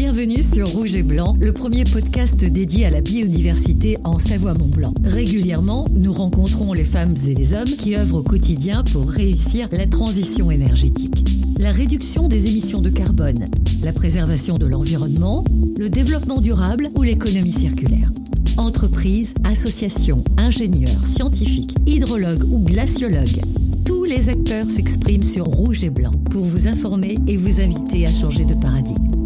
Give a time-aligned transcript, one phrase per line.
[0.00, 4.94] Bienvenue sur Rouge et Blanc, le premier podcast dédié à la biodiversité en Savoie-Mont-Blanc.
[5.02, 9.88] Régulièrement, nous rencontrons les femmes et les hommes qui œuvrent au quotidien pour réussir la
[9.88, 11.28] transition énergétique.
[11.58, 13.44] La réduction des émissions de carbone,
[13.82, 15.42] la préservation de l'environnement,
[15.76, 18.12] le développement durable ou l'économie circulaire.
[18.56, 23.40] Entreprises, associations, ingénieurs, scientifiques, hydrologues ou glaciologues,
[23.84, 28.12] tous les acteurs s'expriment sur Rouge et Blanc pour vous informer et vous inviter à
[28.12, 29.17] changer de paradigme.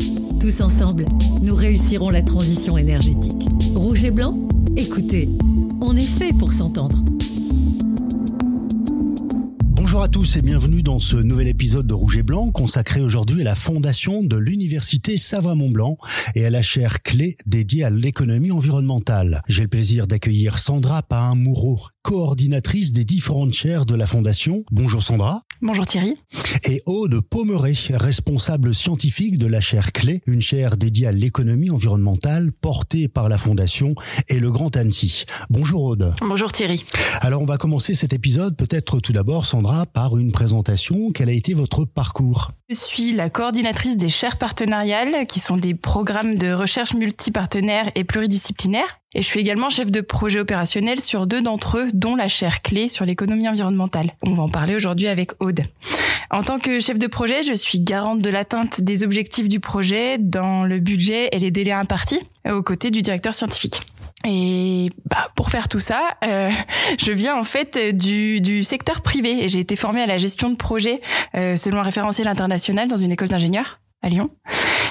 [0.42, 1.04] Tous ensemble,
[1.40, 3.48] nous réussirons la transition énergétique.
[3.76, 4.36] Rouge et Blanc
[4.76, 5.28] Écoutez,
[5.80, 7.00] on est fait pour s'entendre.
[9.68, 13.42] Bonjour à tous et bienvenue dans ce nouvel épisode de Rouge et Blanc consacré aujourd'hui
[13.42, 15.96] à la fondation de l'Université Savoie-Mont-Blanc
[16.34, 19.42] et à la chaire clé dédiée à l'économie environnementale.
[19.46, 24.64] J'ai le plaisir d'accueillir Sandra Pain-Moureau, coordinatrice des différentes chaires de la Fondation.
[24.70, 25.42] Bonjour Sandra.
[25.60, 26.16] Bonjour Thierry.
[26.64, 32.50] Et Aude Pommeret, responsable scientifique de la chaire Clé, une chaire dédiée à l'économie environnementale
[32.52, 33.90] portée par la Fondation
[34.28, 35.24] et le Grand Annecy.
[35.50, 36.14] Bonjour Aude.
[36.20, 36.84] Bonjour Thierry.
[37.20, 41.12] Alors on va commencer cet épisode peut-être tout d'abord Sandra par une présentation.
[41.12, 42.50] Quel a été votre parcours?
[42.68, 48.04] Je suis la coordinatrice des chaires partenariales qui sont des programmes de recherche multipartenaires et
[48.04, 52.28] pluridisciplinaires et je suis également chef de projet opérationnel sur deux d'entre eux, dont la
[52.28, 54.14] chaire clé sur l'économie environnementale.
[54.22, 55.60] On va en parler aujourd'hui avec Aude.
[56.30, 60.16] En tant que chef de projet, je suis garante de l'atteinte des objectifs du projet
[60.18, 63.82] dans le budget et les délais impartis, aux côtés du directeur scientifique.
[64.24, 66.48] Et bah, pour faire tout ça, euh,
[66.98, 70.56] je viens en fait du, secteur privé et j'ai été formée à la gestion de
[70.56, 71.02] projet
[71.36, 74.30] euh, selon un référentiel international dans une école d'ingénieurs à Lyon.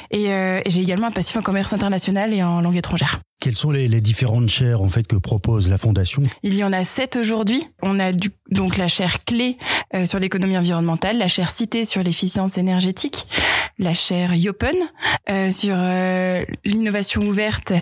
[0.09, 3.20] Et, euh, j'ai également un passif en commerce international et en langue étrangère.
[3.40, 6.22] Quelles sont les, les, différentes chaires en fait que propose la fondation?
[6.44, 7.64] Il y en a sept aujourd'hui.
[7.81, 9.58] On a du, donc la chaire clé
[9.95, 13.28] euh, sur l'économie environnementale, la chaire cité sur l'efficience énergétique,
[13.80, 14.76] la chaire Yopen
[15.30, 17.73] euh, sur euh, l'innovation ouverte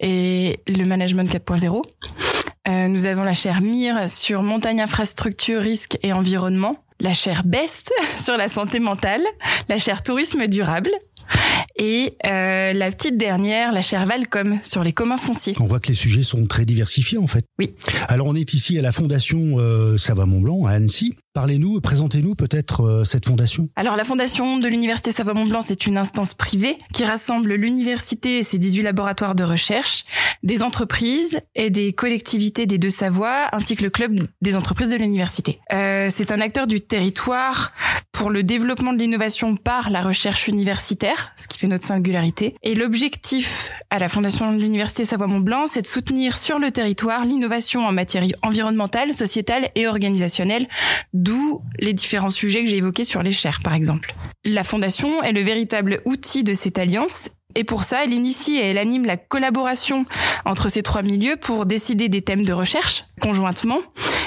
[0.00, 1.82] et le management 4.0.
[2.68, 7.92] Euh, nous avons la chaire MIR sur montagne infrastructure, risque et environnement, la chaire BEST
[8.22, 9.22] sur la santé mentale,
[9.68, 10.90] la chaire tourisme durable
[11.78, 15.54] et euh, la petite dernière, la chaire Valcom, sur les communs fonciers.
[15.60, 17.44] On voit que les sujets sont très diversifiés en fait.
[17.58, 17.74] Oui.
[18.08, 21.14] Alors on est ici à la fondation euh, Savoie-Mont-Blanc à Annecy.
[21.38, 23.68] Parlez-nous, présentez-nous peut-être euh, cette fondation.
[23.76, 28.58] Alors la fondation de l'Université Savoie-Mont-Blanc, c'est une instance privée qui rassemble l'université et ses
[28.58, 30.04] 18 laboratoires de recherche,
[30.42, 34.96] des entreprises et des collectivités des deux Savoies, ainsi que le club des entreprises de
[34.96, 35.60] l'université.
[35.72, 37.72] Euh, c'est un acteur du territoire
[38.10, 42.56] pour le développement de l'innovation par la recherche universitaire, ce qui fait notre singularité.
[42.64, 47.86] Et l'objectif à la fondation de l'Université Savoie-Mont-Blanc, c'est de soutenir sur le territoire l'innovation
[47.86, 50.66] en matière environnementale, sociétale et organisationnelle,
[51.28, 54.14] d'où les différents sujets que j'ai évoqués sur les chaires, par exemple.
[54.44, 58.66] La fondation est le véritable outil de cette alliance et pour ça, elle initie et
[58.66, 60.06] elle anime la collaboration
[60.44, 63.80] entre ces trois milieux pour décider des thèmes de recherche conjointement.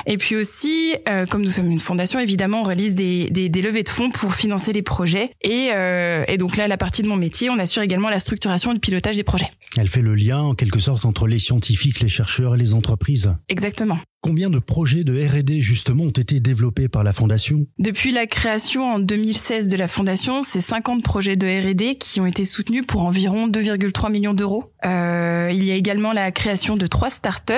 [0.06, 3.62] Et puis aussi, euh, comme nous sommes une fondation, évidemment, on réalise des, des, des
[3.62, 5.32] levées de fonds pour financer les projets.
[5.42, 8.72] Et, euh, et donc là, la partie de mon métier, on assure également la structuration
[8.72, 9.50] et le pilotage des projets.
[9.78, 13.34] Elle fait le lien, en quelque sorte, entre les scientifiques, les chercheurs et les entreprises.
[13.50, 14.00] Exactement.
[14.24, 17.66] Combien de projets de R&D justement ont été développés par la Fondation?
[17.80, 22.28] Depuis la création en 2016 de la Fondation, c'est 50 projets de R&D qui ont
[22.28, 24.66] été soutenus pour environ 2,3 millions d'euros.
[24.86, 27.54] Euh, il y a également la création de trois startups,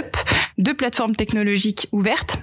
[0.58, 2.40] deux plateformes technologiques ouvertes,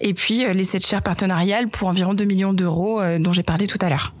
[0.00, 3.42] et puis euh, les sept chaires partenariales pour environ 2 millions d'euros euh, dont j'ai
[3.42, 4.14] parlé tout à l'heure.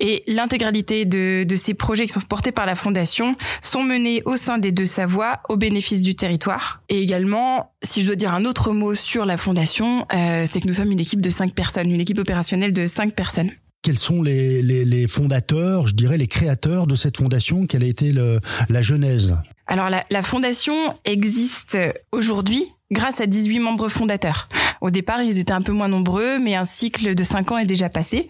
[0.00, 4.36] Et l'intégralité de, de, ces projets qui sont portés par la Fondation sont menés au
[4.36, 6.82] sein des deux Savoies au bénéfice du territoire.
[6.88, 10.68] Et également, si je dois dire un autre mot sur la Fondation, euh, c'est que
[10.68, 13.50] nous sommes une équipe de cinq personnes, une équipe opérationnelle de cinq personnes.
[13.82, 17.66] Quels sont les, les, les fondateurs, je dirais les créateurs de cette fondation?
[17.66, 19.36] Quelle a été le, la genèse?
[19.66, 21.78] Alors la, la, fondation existe
[22.10, 24.48] aujourd'hui grâce à 18 membres fondateurs.
[24.80, 27.66] Au départ, ils étaient un peu moins nombreux, mais un cycle de 5 ans est
[27.66, 28.28] déjà passé.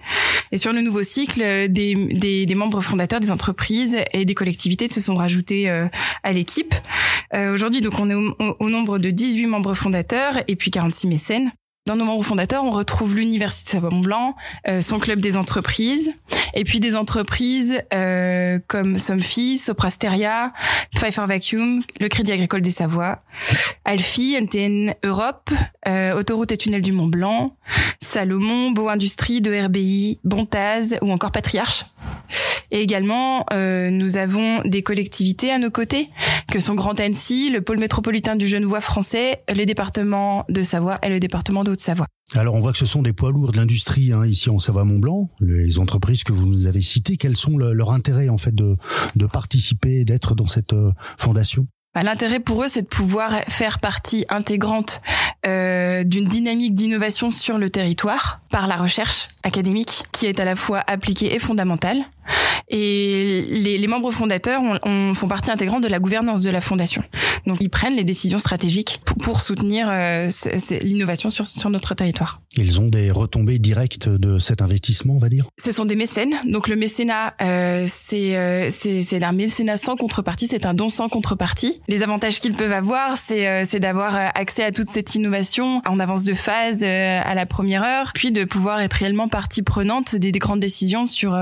[0.50, 4.88] Et sur le nouveau cycle, des, des, des membres fondateurs des entreprises et des collectivités
[4.88, 5.86] se sont rajoutés euh,
[6.22, 6.74] à l'équipe.
[7.34, 11.06] Euh, Aujourd'hui, donc, on est au, au, nombre de 18 membres fondateurs et puis 46
[11.06, 11.52] mécènes.
[11.88, 14.36] Dans nos membres fondateurs, on retrouve l'Université Savoie-Mont-Blanc,
[14.68, 16.12] euh, son club des entreprises,
[16.52, 20.52] et puis des entreprises euh, comme Somfy, Soprasteria,
[20.94, 23.22] Pfeiffer Vacuum, le Crédit Agricole des Savoies,
[23.86, 25.48] Alfi, NTN Europe,
[25.88, 27.56] euh, Autoroute et Tunnel du Mont Blanc,
[28.02, 31.86] Salomon, Beau Industrie, de RBI, Bontaz ou encore Patriarche.
[32.70, 36.10] Et également, euh, nous avons des collectivités à nos côtés,
[36.52, 41.08] que sont Grand Annecy, le pôle métropolitain du Genevois français, les départements de Savoie et
[41.08, 42.06] le département de Haute-Savoie.
[42.34, 45.30] Alors on voit que ce sont des poids lourds de l'industrie hein, ici en Savoie-Mont-Blanc,
[45.40, 47.16] les entreprises que vous nous avez citées.
[47.16, 48.76] Quels sont leur intérêt en fait de,
[49.14, 51.68] de participer, d'être dans cette euh, fondation?
[51.94, 55.00] Bah, L'intérêt pour eux, c'est de pouvoir faire partie intégrante
[55.46, 60.56] euh, d'une dynamique d'innovation sur le territoire par la recherche académique qui est à la
[60.56, 61.98] fois appliquée et fondamentale.
[62.68, 67.02] Et les, les membres fondateurs on, font partie intégrante de la gouvernance de la fondation.
[67.46, 70.28] Donc ils prennent les décisions stratégiques pour, pour soutenir euh,
[70.82, 72.40] l'innovation sur, sur notre territoire.
[72.56, 75.46] Ils ont des retombées directes de cet investissement, on va dire?
[75.58, 76.34] Ce sont des mécènes.
[76.46, 81.08] Donc le mécénat, euh, c'est euh, c'est un mécénat sans contrepartie, c'est un don sans
[81.08, 81.80] contrepartie.
[81.88, 86.00] Les avantages qu'ils peuvent avoir, c'est euh, d'avoir euh, accès à toute cette innovation en
[86.00, 90.16] avance de phase euh, à la première heure, puis de pouvoir être réellement partie prenante
[90.16, 91.38] des, des grandes décisions sur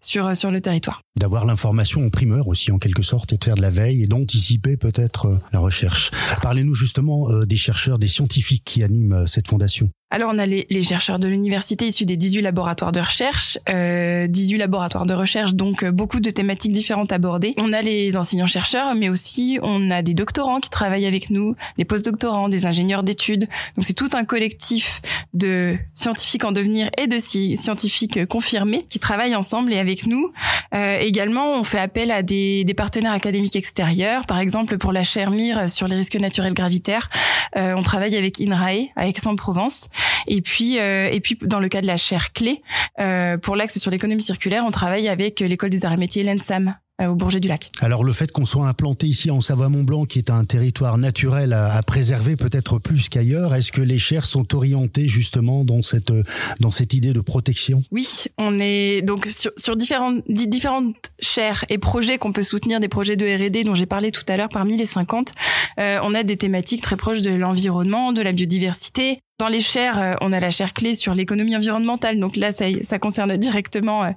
[0.00, 3.54] sur sur le territoire d'avoir l'information en primeur aussi en quelque sorte et de faire
[3.54, 6.10] de la veille et d'anticiper peut-être la recherche.
[6.42, 9.90] Parlez-nous justement des chercheurs, des scientifiques qui animent cette fondation.
[10.12, 14.28] Alors on a les, les chercheurs de l'université issus des 18 laboratoires de recherche, euh,
[14.28, 17.54] 18 laboratoires de recherche, donc euh, beaucoup de thématiques différentes abordées.
[17.56, 21.84] On a les enseignants-chercheurs, mais aussi on a des doctorants qui travaillent avec nous, des
[21.84, 23.48] postdoctorants, des ingénieurs d'études.
[23.74, 25.02] Donc c'est tout un collectif
[25.34, 30.32] de scientifiques en devenir et de scientifiques confirmés qui travaillent ensemble et avec nous.
[30.72, 35.02] Euh, également, on fait appel à des, des, partenaires académiques extérieurs, par exemple pour la
[35.02, 37.10] chaire MIR sur les risques naturels gravitaires.
[37.56, 39.88] Euh, on travaille avec INRAE à Aix-en-Provence.
[40.26, 42.62] Et puis, euh, et puis dans le cas de la chaire clé,
[43.00, 46.68] euh, pour l'axe sur l'économie circulaire, on travaille avec l'école des arts et métiers l'ENSAM.
[46.68, 47.70] euh, au Bourget du Lac.
[47.80, 51.74] Alors le fait qu'on soit implanté ici en Savoie-Mont-Blanc, qui est un territoire naturel à,
[51.74, 56.12] à préserver peut-être plus qu'ailleurs, est-ce que les chaires sont orientées justement dans cette
[56.60, 57.82] dans cette idée de protection?
[57.92, 62.88] Oui, on est donc sur, sur différentes différentes chaires et projets qu'on peut soutenir, des
[62.88, 65.32] projets de R&D dont j'ai parlé tout à l'heure parmi les 50.
[65.78, 69.98] Euh, on a des thématiques très proches de l'environnement, de la biodiversité, dans les chaires,
[69.98, 72.18] euh, on a la chaire clé sur l'économie environnementale.
[72.18, 74.10] Donc là, ça, ça concerne directement, euh,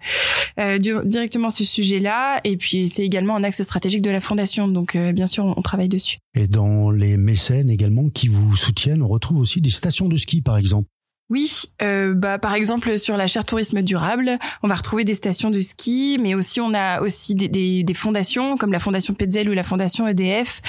[0.60, 2.40] euh directement ce sujet-là.
[2.46, 4.68] Et puis, c'est également un axe stratégique de la fondation.
[4.68, 6.18] Donc, euh, bien sûr, on, travaille dessus.
[6.36, 10.42] Et dans les mécènes également qui vous soutiennent, on retrouve aussi des stations de ski,
[10.42, 10.88] par exemple.
[11.30, 15.52] Oui, euh, bah par exemple sur la chaire tourisme durable, on va retrouver des stations
[15.52, 19.48] de ski, mais aussi on a aussi des, des, des fondations comme la fondation Petzel
[19.48, 20.62] ou la fondation EDF,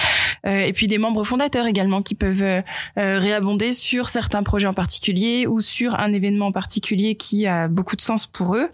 [0.46, 2.62] euh, et puis des membres fondateurs également qui peuvent euh,
[2.96, 7.96] réabonder sur certains projets en particulier ou sur un événement en particulier qui a beaucoup
[7.96, 8.68] de sens pour eux.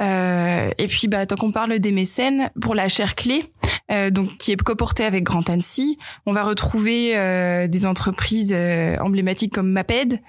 [0.00, 3.52] Euh, et puis bah tant qu'on parle des mécènes, pour la chaire clé,
[3.90, 5.98] euh, donc qui est coporté avec Grand Annecy.
[6.26, 10.20] On va retrouver euh, des entreprises euh, emblématiques comme Maped,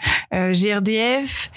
[0.80, 1.52] GRDF,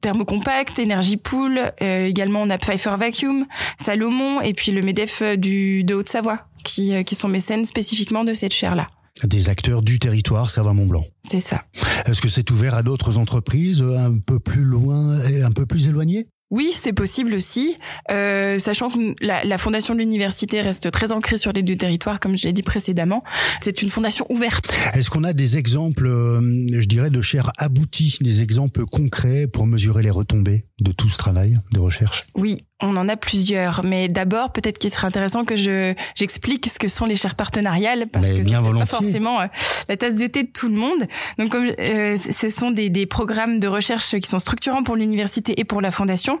[0.00, 1.60] Thermocompact, Energy Pool.
[1.80, 3.44] également, on a Pfeiffer Vacuum,
[3.82, 8.52] Salomon et puis le Medef du de Haute-Savoie qui, qui sont mécènes spécifiquement de cette
[8.52, 8.88] chaire-là
[9.24, 11.04] des acteurs du territoire Savoie-Mont-Blanc.
[11.22, 11.62] C'est ça.
[12.06, 15.88] Est-ce que c'est ouvert à d'autres entreprises un peu plus loin et un peu plus
[15.88, 16.26] éloignées?
[16.50, 17.76] Oui, c'est possible aussi,
[18.10, 22.18] euh, sachant que la, la fondation de l'université reste très ancrée sur les deux territoires,
[22.18, 23.22] comme je l'ai dit précédemment.
[23.62, 24.72] C'est une fondation ouverte.
[24.94, 26.40] Est-ce qu'on a des exemples, euh,
[26.72, 31.18] je dirais, de chair aboutis, des exemples concrets pour mesurer les retombées de tout ce
[31.18, 32.24] travail de recherche?
[32.34, 36.78] Oui, on en a plusieurs, mais d'abord peut-être qu'il serait intéressant que je j'explique ce
[36.78, 39.46] que sont les chaires partenariales parce que c'est pas forcément euh,
[39.88, 41.06] la tasse de thé de tout le monde.
[41.38, 45.60] Donc comme euh, ce sont des, des programmes de recherche qui sont structurants pour l'université
[45.60, 46.40] et pour la fondation,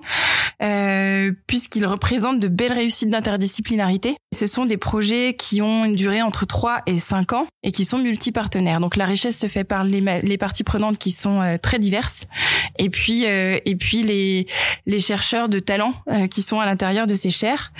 [0.62, 4.16] euh, puisqu'ils représentent de belles réussites d'interdisciplinarité.
[4.34, 7.84] Ce sont des projets qui ont une durée entre 3 et 5 ans et qui
[7.84, 8.80] sont multipartenaires.
[8.80, 12.26] Donc la richesse se fait par les, les parties prenantes qui sont euh, très diverses
[12.78, 14.46] et puis et puis les
[14.86, 15.94] les chercheurs de talent
[16.30, 17.72] qui sont à l'intérieur de ces chaires.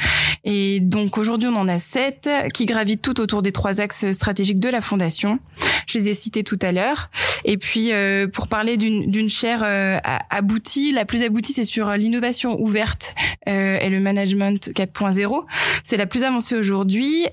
[0.45, 4.61] Et donc aujourd'hui, on en a sept qui gravitent tout autour des trois axes stratégiques
[4.61, 5.39] de la fondation.
[5.87, 7.11] Je les ai cités tout à l'heure.
[7.45, 9.99] Et puis euh, pour parler d'une chaire euh,
[10.31, 13.15] aboutie, la plus aboutie, c'est sur l'innovation ouverte
[13.49, 15.45] euh, et le management 4.0.
[15.85, 17.27] C'est la plus avancée aujourd'hui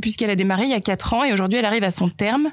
[0.00, 2.50] puisqu'elle a démarré il y a quatre ans et aujourd'hui elle arrive à son terme.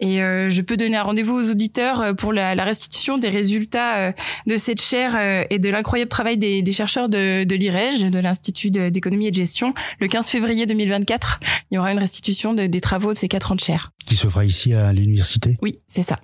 [0.00, 4.12] Et je peux donner un rendez-vous aux auditeurs pour la, la restitution des résultats
[4.46, 5.16] de cette chaire
[5.50, 9.36] et de l'incroyable travail des, des chercheurs de de l'IREG, de l'Institut d'économie et de
[9.36, 9.74] gestion.
[10.00, 13.56] Le 15 février 2024, il y aura une restitution des travaux de ces quatre ans
[13.56, 13.90] de chaire.
[14.06, 16.18] Qui se fera ici à l'université Oui, c'est ça.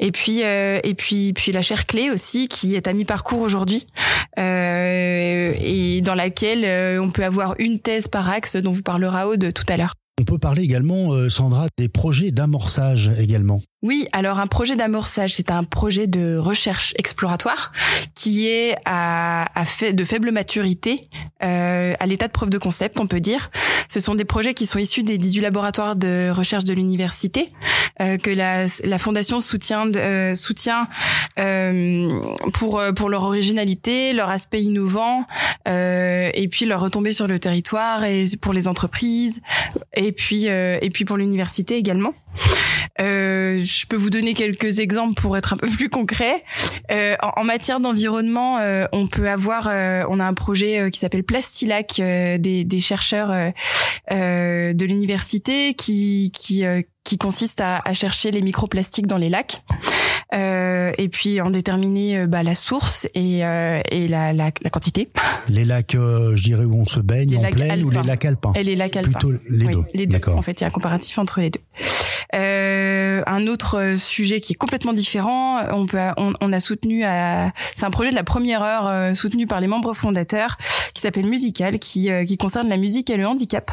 [0.00, 3.86] Et puis euh, et puis puis la chaire clé aussi qui est à mi-parcours aujourd'hui
[4.38, 9.28] euh, et dans laquelle euh, on peut avoir une thèse par axe dont vous parlera
[9.28, 9.94] Aude tout à l'heure.
[10.20, 13.62] On peut parler également, Sandra, des projets d'amorçage également.
[13.80, 17.70] Oui, alors un projet d'amorçage, c'est un projet de recherche exploratoire
[18.16, 21.04] qui est à, à fait, de faible maturité,
[21.44, 23.52] euh, à l'état de preuve de concept, on peut dire.
[23.88, 27.52] Ce sont des projets qui sont issus des 18 laboratoires de recherche de l'université
[28.00, 30.88] euh, que la, la fondation soutient, euh, soutient
[31.38, 32.20] euh,
[32.54, 35.24] pour pour leur originalité, leur aspect innovant
[35.68, 39.40] euh, et puis leur retombée sur le territoire et pour les entreprises
[39.94, 42.12] et puis euh, et puis pour l'université également.
[43.00, 46.42] Euh, je peux vous donner quelques exemples pour être un peu plus concret.
[46.90, 50.90] Euh, en, en, matière d'environnement, euh, on peut avoir, euh, on a un projet euh,
[50.90, 53.30] qui s'appelle Plastilac des, des, chercheurs
[54.10, 56.64] de l'université qui qui
[57.08, 59.62] qui consiste à, à, chercher les microplastiques dans les lacs.
[60.34, 65.08] Euh, et puis en déterminer bah, la source et, euh, et la, la, la, quantité.
[65.48, 68.52] Les lacs, euh, je dirais, où on se baigne en plaine ou les lacs alpins
[68.56, 69.10] Et les lacs alpins.
[69.10, 69.84] Plutôt les oui, deux.
[69.94, 70.20] Les deux.
[70.28, 71.60] En fait, il y a un comparatif entre les deux.
[72.34, 77.04] Euh, un autre sujet qui est complètement différent, on peut, on, on a soutenu,
[77.74, 80.58] c'est un projet de la première heure euh, soutenu par les membres fondateurs
[80.94, 83.70] qui s'appelle Musical, qui, euh, qui concerne la musique et le handicap.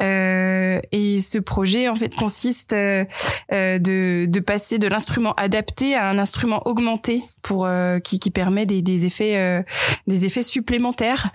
[0.00, 3.04] Euh, et ce projet en fait consiste euh,
[3.50, 7.66] de, de passer de l'instrument adapté à un instrument augmenté pour
[8.04, 9.64] qui, qui permet des, des effets
[10.06, 11.30] des effets supplémentaires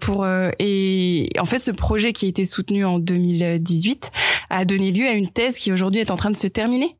[0.00, 0.26] pour
[0.58, 4.10] et en fait ce projet qui a été soutenu en 2018
[4.50, 6.96] a donné lieu à une thèse qui aujourd'hui est en train de se terminer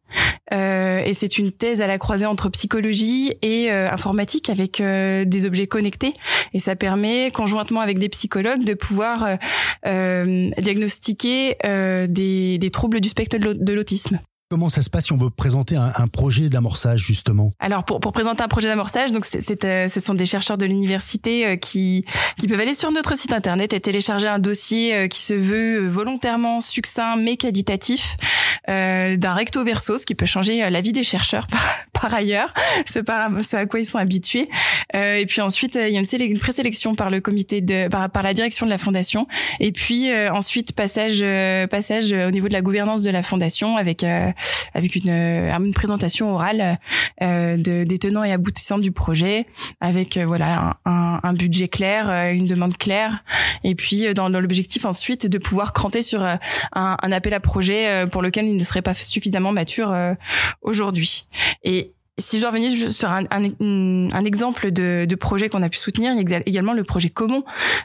[0.53, 5.25] euh, et c'est une thèse à la croisée entre psychologie et euh, informatique avec euh,
[5.25, 6.15] des objets connectés.
[6.55, 9.39] Et ça permet, conjointement avec des psychologues, de pouvoir
[9.87, 11.57] euh, diagnostiquer
[12.09, 14.21] des, des troubles du spectre de l'autisme.
[14.51, 17.53] Comment ça se passe si on veut présenter un, projet d'amorçage justement?
[17.59, 20.65] Alors pour, pour présenter un projet d'amorçage, donc c'est, euh, ce sont des chercheurs de
[20.65, 22.07] l'université euh, qui
[22.39, 25.87] qui peuvent aller sur notre site internet et télécharger un dossier euh, qui se veut
[25.87, 28.17] volontairement succinct mais qualitatif
[28.71, 31.47] euh, d'un recto verso, ce qui peut changer la vie des chercheurs
[32.01, 32.53] par, ailleurs,
[32.87, 34.49] c'est à quoi ils sont habitués.
[34.95, 38.09] Euh, et puis ensuite il y a une, une présélection par le comité de par,
[38.09, 39.27] par la direction de la fondation
[39.61, 41.23] et puis ensuite passage
[41.69, 44.03] passage au niveau de la gouvernance de la fondation avec
[44.75, 46.79] avec une, euh, une présentation orale
[47.23, 49.47] euh, de, des tenants et aboutissants du projet,
[49.81, 53.25] avec euh, voilà un, un, budget clair, une demande claire,
[53.65, 56.39] et puis dans, dans l'objectif ensuite de pouvoir cranter sur un,
[56.73, 59.95] un, appel à projet pour lequel il ne serait pas suffisamment mature
[60.63, 61.27] aujourd'hui.
[61.65, 61.88] Et
[62.19, 65.79] si je dois revenir sur un, un, un exemple de, de, projet qu'on a pu
[65.79, 67.43] soutenir, il y a également le projet Commun,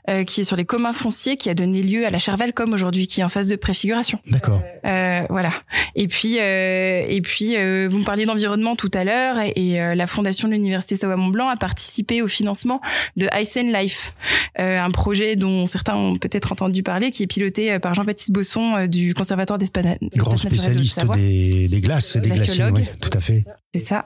[0.09, 3.07] euh, qui est sur les communs fonciers, qui a donné lieu à la Chervalcom aujourd'hui,
[3.07, 4.19] qui est en phase de préfiguration.
[4.27, 4.61] D'accord.
[4.85, 5.53] Euh, voilà.
[5.95, 9.81] Et puis, euh, et puis, euh, vous me parliez d'environnement tout à l'heure, et, et
[9.81, 12.81] euh, la fondation de l'université Savoie Mont Blanc a participé au financement
[13.15, 14.13] de Isen Life,
[14.59, 18.87] euh, un projet dont certains ont peut-être entendu parler, qui est piloté par Jean-Baptiste Bosson
[18.87, 19.97] du Conservatoire d'Espagne.
[20.15, 23.43] Grand spécialiste de des, des glaces et des glaciers, oui, tout à fait.
[23.75, 24.05] C'est ça.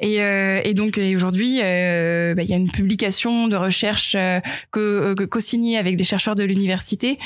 [0.00, 4.40] Et, euh, et donc aujourd'hui, euh, bah, il y a une publication de recherche euh,
[4.70, 7.18] co-signée avec des chercheurs de l'université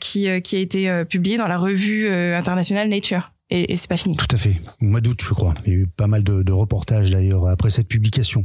[0.00, 3.32] qui, a été publiée dans la revue internationale Nature.
[3.50, 4.14] Et, et c'est pas fini.
[4.16, 4.60] Tout à fait.
[4.82, 5.54] Au mois d'août, je crois.
[5.64, 8.44] Il y a eu pas mal de, reportages d'ailleurs après cette publication.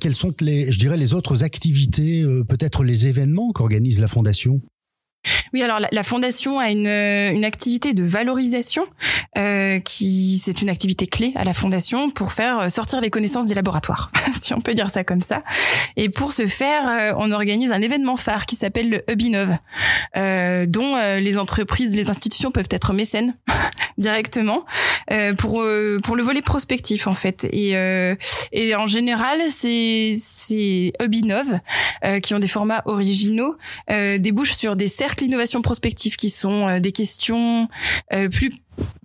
[0.00, 4.60] Quelles sont les, je dirais, les autres activités, peut-être les événements qu'organise la fondation?
[5.52, 8.86] Oui, alors la, la, fondation a une, une activité de valorisation
[9.38, 13.54] euh, qui c'est une activité clé à la fondation pour faire sortir les connaissances des
[13.54, 15.42] laboratoires, si on peut dire ça comme ça.
[15.96, 19.56] Et pour ce faire, euh, on organise un événement phare qui s'appelle le Hubinov,
[20.16, 23.34] euh, dont euh, les entreprises, les institutions peuvent être mécènes
[23.98, 24.64] directement
[25.10, 25.64] euh, pour
[26.02, 27.44] pour le volet prospectif en fait.
[27.50, 27.76] Et
[28.52, 31.60] et en général, c'est c'est Hubinov
[32.22, 33.56] qui ont des formats originaux
[34.18, 37.68] débouchent sur des cercles l'innovation prospective qui sont euh, des questions
[38.12, 38.52] euh, plus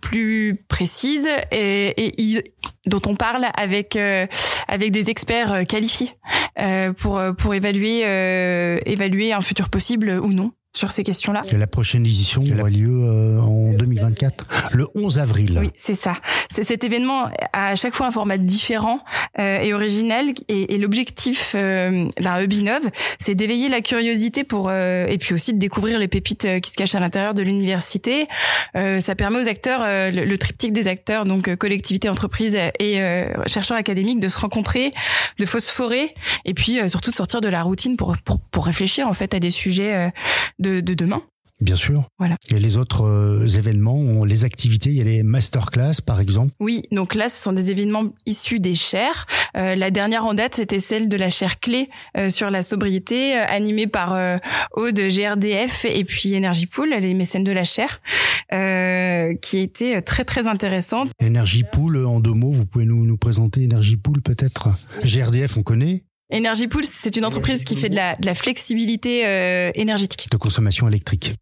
[0.02, 2.44] plus précises et,
[2.86, 4.28] dont on parle avec euh,
[4.68, 6.14] avec des experts qualifiés
[6.98, 8.02] pour pour évaluer
[8.86, 11.42] évaluer un futur possible ou non sur ces questions-là.
[11.52, 15.58] Et la prochaine édition aura lieu euh, en 2024, le 11 avril.
[15.60, 16.16] Oui, c'est ça.
[16.50, 19.04] C'est cet événement a à chaque fois un format différent
[19.40, 20.30] euh, et original.
[20.48, 22.82] Et, et l'objectif euh, d'un Hubinov,
[23.20, 26.72] c'est d'éveiller la curiosité pour euh, et puis aussi de découvrir les pépites euh, qui
[26.72, 28.28] se cachent à l'intérieur de l'université.
[28.76, 33.00] Euh, ça permet aux acteurs, le, le, triptyque des acteurs, donc collectivité, entreprise et
[33.46, 34.94] chercheurs académiques, de se rencontrer,
[35.38, 39.14] de phosphorer et puis surtout de sortir de la routine pour, pour, pour réfléchir en
[39.14, 40.12] fait à des sujets
[40.62, 41.24] de, de demain.
[41.62, 42.04] Bien sûr.
[42.18, 42.38] Voilà.
[42.50, 46.54] Et les autres euh, événements, les activités, il y a les masterclass par exemple.
[46.60, 49.28] Oui, donc là, ce sont des événements issus des chaires.
[49.56, 53.34] Euh, la dernière en date, c'était celle de la chaire clé euh, sur la sobriété,
[53.34, 54.18] animée par
[54.76, 58.02] Aude GRDF et puis Energy Pool, les mécènes de la chaire,
[58.50, 61.10] qui était très très intéressante.
[61.22, 64.70] Energy Pool, en deux mots, vous pouvez nous, nous présenter Energy Pool peut-être?
[65.04, 69.22] GRDF, on connaît Energy Pool, c'est une entreprise qui fait de la, de la flexibilité
[69.76, 70.28] énergétique.
[70.32, 71.34] De consommation électrique.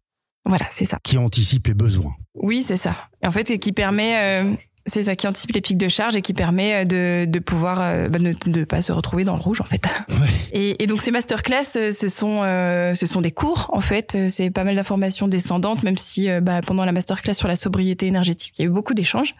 [0.44, 0.98] Voilà, c'est ça.
[1.04, 2.16] Qui anticipe les besoins.
[2.34, 2.96] Oui, c'est ça.
[3.22, 4.54] Et en fait, qui permet euh,
[4.90, 7.80] c'est ça qui anticipe les pics de charge et qui permet euh, de, de pouvoir
[7.80, 9.82] euh, bah, ne de, pas se retrouver dans le rouge en fait.
[10.52, 14.16] Et, et, donc ces masterclass, euh, ce sont ce sont des cours en fait.
[14.28, 18.54] C'est pas mal d'informations descendantes, même si bah, pendant la masterclass sur la sobriété énergétique,
[18.58, 19.36] il y a eu beaucoup d'échanges.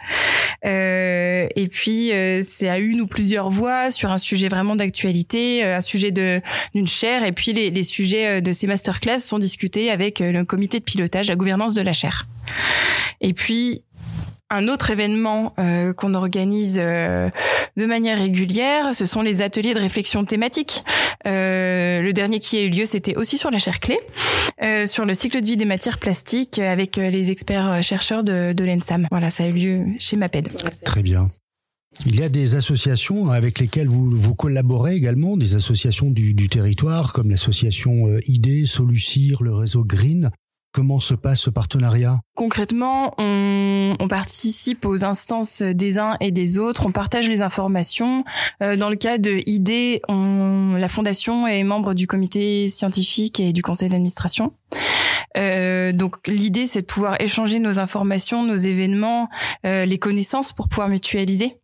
[0.65, 2.13] Euh, et puis
[2.45, 6.41] c'est à une ou plusieurs voix sur un sujet vraiment d'actualité, un sujet de
[6.77, 7.25] d'une chaire.
[7.25, 11.27] Et puis les, les sujets de ces masterclass sont discutés avec le comité de pilotage,
[11.27, 12.29] la gouvernance de la chaire.
[13.21, 13.83] Et puis
[14.51, 17.31] un autre événement euh, qu'on organise euh,
[17.77, 20.85] de manière régulière, ce sont les ateliers de réflexion thématique.
[21.27, 23.99] Euh, le dernier qui a eu lieu, c'était aussi sur la chair clé,
[24.87, 29.07] sur le cycle de vie des matières plastiques avec les experts chercheurs de, de l'ENSAM.
[29.11, 30.49] Voilà, ça a eu lieu chez MAPED.
[30.85, 31.31] Très bien.
[32.07, 36.49] Il y a des associations avec lesquelles vous, vous collaborez également, des associations du, du
[36.49, 40.31] territoire comme l'association ID, Solucir, le réseau Green.
[40.73, 42.21] Comment se passe ce partenariat?
[42.35, 48.25] Concrètement, on, on, participe aux instances des uns et des autres, on partage les informations.
[48.63, 53.53] Euh, dans le cas de ID, on, la fondation est membre du comité scientifique et
[53.53, 54.53] du conseil d'administration.
[55.37, 59.29] Euh, donc l'idée, c'est de pouvoir échanger nos informations, nos événements,
[59.67, 61.61] euh, les connaissances pour pouvoir mutualiser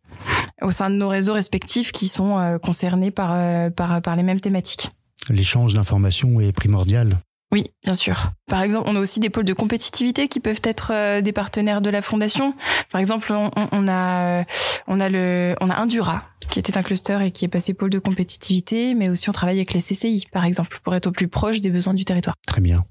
[0.61, 4.23] au sein de nos réseaux respectifs qui sont euh, concernés par, euh, par, par les
[4.23, 4.91] mêmes thématiques.
[5.29, 7.09] L'échange d'informations est primordial.
[7.51, 8.31] Oui, bien sûr.
[8.47, 11.81] Par exemple, on a aussi des pôles de compétitivité qui peuvent être euh, des partenaires
[11.81, 12.53] de la fondation.
[12.91, 14.43] Par exemple, on, on a euh,
[14.87, 17.89] on a le on a Indura qui était un cluster et qui est passé pôle
[17.89, 21.27] de compétitivité, mais aussi on travaille avec les CCI, par exemple, pour être au plus
[21.27, 22.35] proche des besoins du territoire.
[22.47, 22.85] Très bien.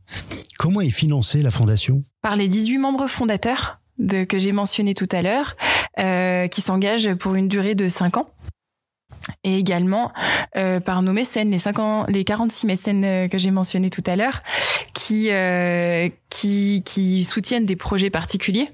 [0.58, 2.02] Comment est financée la fondation?
[2.22, 5.56] Par les 18 membres fondateurs de, que j'ai mentionné tout à l'heure,
[5.98, 8.28] euh, qui s'engagent pour une durée de 5 ans
[9.44, 10.12] et également
[10.56, 14.04] euh, par nos mécènes, les, 5 ans, les 46 mécènes euh, que j'ai mentionnés tout
[14.06, 14.40] à l'heure,
[14.94, 18.68] qui, euh, qui, qui soutiennent des projets particuliers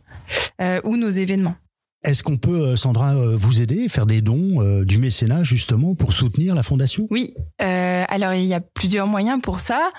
[0.85, 1.57] ou nos événements.
[2.05, 5.95] Est-ce qu'on peut, euh, Sandra, euh, vous aider, faire des dons, euh, du mécénat justement
[5.95, 7.07] pour soutenir la fondation?
[7.11, 7.33] Oui,
[7.63, 9.91] euh, alors il y a plusieurs moyens pour ça.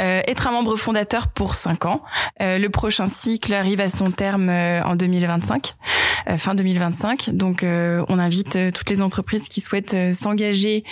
[0.00, 2.02] Euh, être un membre fondateur pour 5 ans.
[2.40, 5.74] Euh, le prochain cycle arrive à son terme en 2025,
[6.38, 7.30] fin 2025.
[7.34, 10.84] Donc on invite toutes les entreprises qui souhaitent s'engager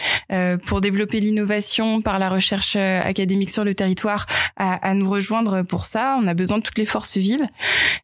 [0.66, 4.26] pour développer l'innovation par la recherche académique sur le territoire
[4.56, 6.18] à, à, nous rejoindre pour ça.
[6.22, 7.46] On a besoin de toutes les forces vives.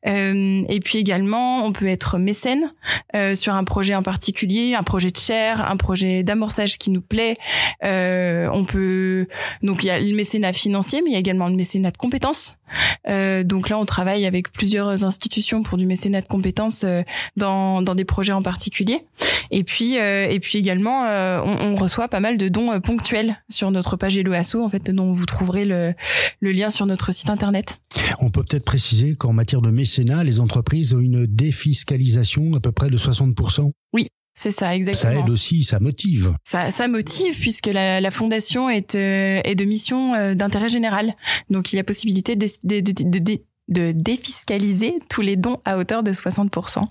[0.04, 2.53] et puis également, on peut être mécène
[3.14, 7.00] euh, sur un projet en particulier, un projet de chair, un projet d'amorçage qui nous
[7.00, 7.36] plaît.
[7.84, 9.26] Euh, on peut
[9.62, 11.96] donc il y a le mécénat financier, mais il y a également le mécénat de
[11.96, 12.56] compétences.
[13.08, 17.02] Euh, donc là, on travaille avec plusieurs institutions pour du mécénat de compétences euh,
[17.36, 19.00] dans, dans des projets en particulier.
[19.50, 21.04] Et puis euh, et puis également,
[21.44, 24.90] on, on, reçoit pas mal de dons ponctuels sur notre page Hello Asso, en fait,
[24.90, 25.94] dont vous trouverez le,
[26.40, 27.80] le lien sur notre site internet.
[28.20, 32.72] On peut peut-être préciser qu'en matière de mécénat, les entreprises ont une défiscalisation à peu
[32.72, 33.70] près de 60%.
[33.92, 35.14] Oui, c'est ça, exactement.
[35.14, 36.34] Ça aide aussi, ça motive.
[36.44, 41.14] Ça, ça motive puisque la, la fondation est, euh, est de mission euh, d'intérêt général.
[41.50, 46.02] Donc il y a possibilité de, de, de, de, défiscaliser tous les dons à hauteur
[46.02, 46.88] de 60%.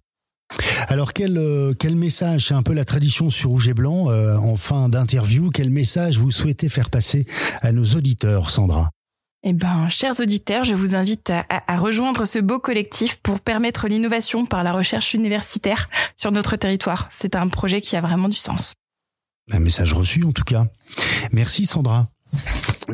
[0.91, 4.35] Alors quel, euh, quel message, c'est un peu la tradition sur Rouge et Blanc, euh,
[4.35, 7.25] en fin d'interview, quel message vous souhaitez faire passer
[7.61, 8.89] à nos auditeurs, Sandra?
[9.43, 13.87] Eh ben, chers auditeurs, je vous invite à, à, rejoindre ce beau collectif pour permettre
[13.87, 17.07] l'innovation par la recherche universitaire sur notre territoire.
[17.09, 18.73] C'est un projet qui a vraiment du sens.
[19.49, 20.67] Un message reçu en tout cas.
[21.31, 22.09] Merci Sandra.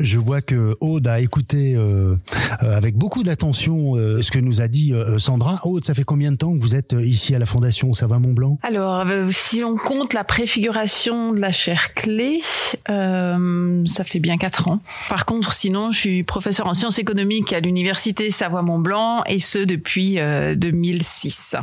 [0.00, 2.16] Je vois que Aude a écouté euh,
[2.62, 5.58] euh, avec beaucoup d'attention euh, ce que nous a dit Sandra.
[5.64, 7.92] Aude, ça fait combien de temps que vous êtes ici à la Fondation?
[7.94, 8.58] Savoie Mont Blanc?
[8.62, 12.40] Alors, si on compte la préfiguration de la chaire clé,
[12.86, 14.80] ça fait bien quatre ans.
[15.08, 19.40] Par contre, sinon, je suis professeur en sciences économiques à l'université Savoie Mont Blanc et
[19.40, 21.56] ce depuis 2006.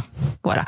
[0.43, 0.65] Voilà.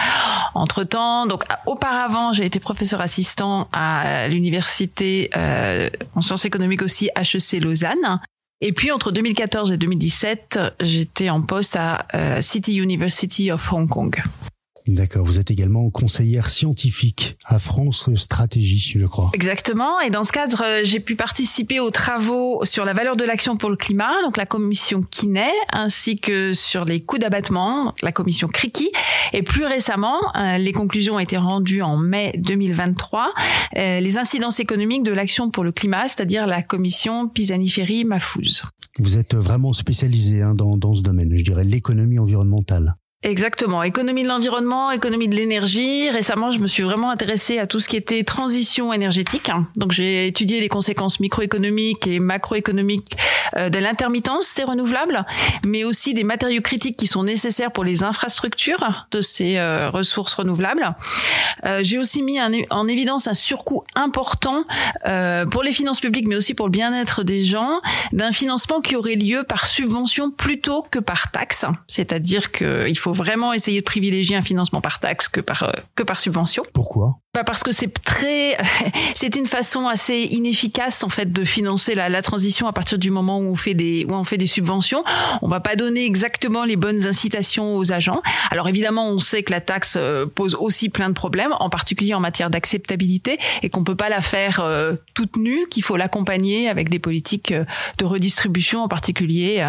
[0.53, 5.29] Entre temps, donc auparavant, j'ai été professeur assistant à l'université
[6.15, 8.19] en sciences économiques aussi HEC Lausanne.
[8.61, 12.07] Et puis entre 2014 et 2017, j'étais en poste à
[12.41, 14.19] City University of Hong Kong.
[14.87, 15.25] D'accord.
[15.25, 19.29] Vous êtes également conseillère scientifique à France Stratégie, je crois.
[19.33, 19.99] Exactement.
[19.99, 23.57] Et dans ce cadre, euh, j'ai pu participer aux travaux sur la valeur de l'action
[23.57, 28.47] pour le climat, donc la commission Kinet, ainsi que sur les coûts d'abattement, la commission
[28.47, 28.89] Criki.
[29.33, 33.33] Et plus récemment, euh, les conclusions ont été rendues en mai 2023,
[33.75, 38.63] euh, les incidences économiques de l'action pour le climat, c'est-à-dire la commission Pisani-Ferry-Mafouz.
[38.99, 42.95] Vous êtes vraiment spécialisé hein, dans, dans ce domaine, je dirais l'économie environnementale.
[43.27, 46.09] Exactement, économie de l'environnement, économie de l'énergie.
[46.09, 49.51] Récemment, je me suis vraiment intéressée à tout ce qui était transition énergétique.
[49.75, 53.17] Donc, j'ai étudié les conséquences microéconomiques et macroéconomiques
[53.57, 55.25] euh, de l'intermittence des renouvelables,
[55.65, 60.33] mais aussi des matériaux critiques qui sont nécessaires pour les infrastructures de ces euh, ressources
[60.33, 60.95] renouvelables.
[61.65, 64.63] Euh, j'ai aussi mis en évidence un surcoût important
[65.51, 67.81] pour les finances publiques, mais aussi pour le bien-être des gens,
[68.13, 71.65] d'un financement qui aurait lieu par subvention plutôt que par taxe.
[71.87, 76.03] C'est-à-dire qu'il faut vraiment essayer de privilégier un financement par taxe que par, euh, que
[76.03, 76.63] par subvention.
[76.73, 77.19] Pourquoi?
[77.37, 78.57] Bah parce que c'est très,
[79.13, 83.37] c'est une façon assez inefficace en fait de financer la, transition à partir du moment
[83.37, 85.03] où on fait des, où on fait des subventions.
[85.43, 88.23] On va pas donner exactement les bonnes incitations aux agents.
[88.49, 92.15] Alors évidemment, on sait que la taxe euh, pose aussi plein de problèmes, en particulier
[92.15, 96.67] en matière d'acceptabilité, et qu'on peut pas la faire euh, toute nue, qu'il faut l'accompagner
[96.69, 99.63] avec des politiques de redistribution, en particulier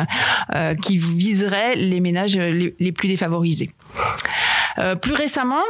[0.80, 4.00] qui viseraient les ménages les, plus défavorisés euh,
[5.00, 5.64] plus récemment,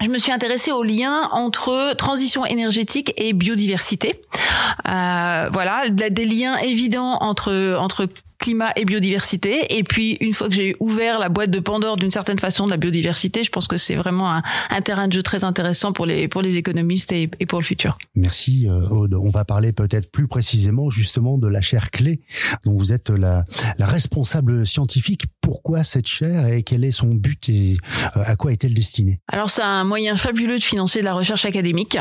[0.00, 4.22] je me suis intéressée au lien entre transition énergétique et biodiversité.
[4.88, 8.06] Euh, voilà, des liens évidents entre entre
[8.40, 9.76] climat et biodiversité.
[9.78, 12.70] Et puis, une fois que j'ai ouvert la boîte de Pandore d'une certaine façon de
[12.70, 16.06] la biodiversité, je pense que c'est vraiment un, un, terrain de jeu très intéressant pour
[16.06, 17.98] les, pour les économistes et, et pour le futur.
[18.14, 19.14] Merci, euh, Aude.
[19.14, 22.20] On va parler peut-être plus précisément justement de la chaire clé
[22.64, 23.44] dont vous êtes la,
[23.78, 25.24] la responsable scientifique.
[25.42, 27.76] Pourquoi cette chaire et quel est son but et
[28.16, 29.20] euh, à quoi est-elle destinée?
[29.28, 31.98] Alors, c'est un moyen fabuleux de financer de la recherche académique.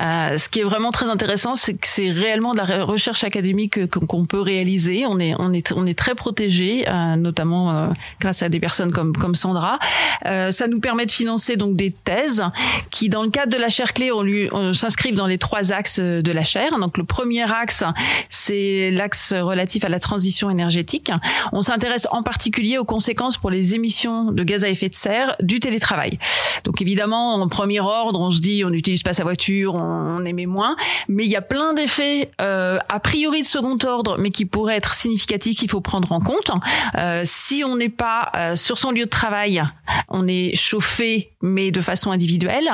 [0.00, 3.86] Euh, ce qui est vraiment très intéressant, c'est que c'est réellement de la recherche académique
[3.86, 5.04] qu'on peut réaliser.
[5.06, 7.88] On est, on est on est très protégé, euh, notamment euh,
[8.20, 9.78] grâce à des personnes comme comme Sandra.
[10.26, 12.44] Euh, ça nous permet de financer donc des thèses
[12.90, 15.98] qui, dans le cadre de la chaire clé, on lui s'inscrivent dans les trois axes
[15.98, 16.78] de la chaire.
[16.78, 17.84] Donc le premier axe,
[18.28, 21.10] c'est l'axe relatif à la transition énergétique.
[21.52, 25.36] On s'intéresse en particulier aux conséquences pour les émissions de gaz à effet de serre
[25.40, 26.18] du télétravail.
[26.64, 30.46] Donc évidemment, en premier ordre, on se dit on n'utilise pas sa voiture, on, émet
[30.46, 30.76] moins,
[31.08, 34.94] mais il y a plein d'effets a priori de second ordre, mais qui pourraient être
[34.94, 36.50] significatifs qu'il faut prendre en compte.
[36.96, 39.62] Euh, si on n'est pas euh, sur son lieu de travail,
[40.08, 42.70] on est chauffé, mais de façon individuelle.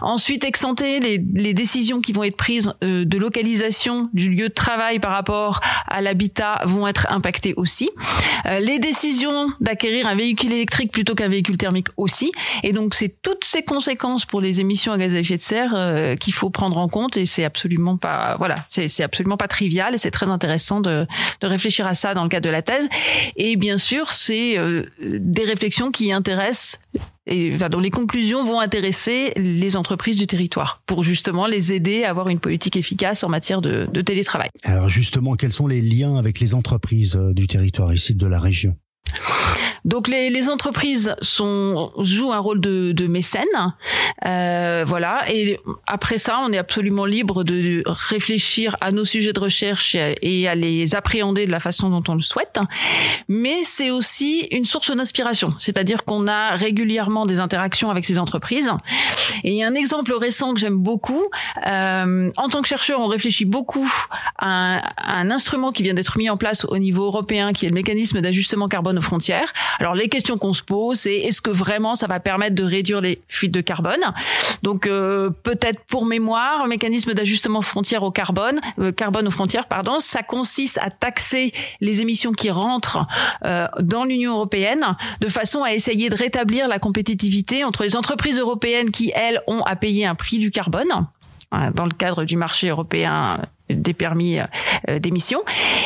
[0.00, 4.54] Ensuite, exenter les, les décisions qui vont être prises euh, de localisation du lieu de
[4.54, 7.90] travail par rapport à l'habitat vont être impactées aussi.
[8.60, 12.32] les décisions d'acquérir un véhicule électrique plutôt qu'un véhicule thermique aussi.
[12.62, 16.16] Et donc, c'est toutes ces conséquences pour les émissions à gaz à effet de serre
[16.18, 17.16] qu'il faut prendre en compte.
[17.16, 19.98] Et c'est absolument pas, voilà, c'est absolument pas trivial.
[19.98, 21.06] C'est très intéressant de,
[21.42, 22.88] réfléchir à ça le cadre de la thèse.
[23.36, 26.80] Et bien sûr, c'est euh, des réflexions qui intéressent
[27.26, 32.10] et dont les conclusions vont intéresser les entreprises du territoire pour justement les aider à
[32.10, 34.48] avoir une politique efficace en matière de, de télétravail.
[34.64, 38.40] Alors justement, quels sont les liens avec les entreprises euh, du territoire ici de la
[38.40, 38.74] région?
[39.84, 43.42] Donc les, les entreprises sont, jouent un rôle de, de mécène,
[44.26, 45.24] euh, voilà.
[45.28, 50.48] Et après ça, on est absolument libre de réfléchir à nos sujets de recherche et
[50.48, 52.60] à les appréhender de la façon dont on le souhaite.
[53.28, 58.70] Mais c'est aussi une source d'inspiration, c'est-à-dire qu'on a régulièrement des interactions avec ces entreprises.
[59.44, 61.24] Et un exemple récent que j'aime beaucoup.
[61.66, 63.90] Euh, en tant que chercheur, on réfléchit beaucoup
[64.38, 67.66] à un, à un instrument qui vient d'être mis en place au niveau européen, qui
[67.66, 69.52] est le mécanisme d'ajustement carbone aux frontières.
[69.78, 73.00] Alors les questions qu'on se pose, c'est est-ce que vraiment ça va permettre de réduire
[73.00, 74.00] les fuites de carbone?
[74.62, 79.98] Donc euh, peut-être pour mémoire, mécanisme d'ajustement frontière au carbone, euh, carbone aux frontières, pardon,
[79.98, 83.06] ça consiste à taxer les émissions qui rentrent
[83.44, 88.38] euh, dans l'Union européenne de façon à essayer de rétablir la compétitivité entre les entreprises
[88.38, 91.06] européennes qui elles ont à payer un prix du carbone
[91.74, 93.38] dans le cadre du marché européen
[93.74, 94.38] des permis
[94.88, 95.42] euh, d'émission.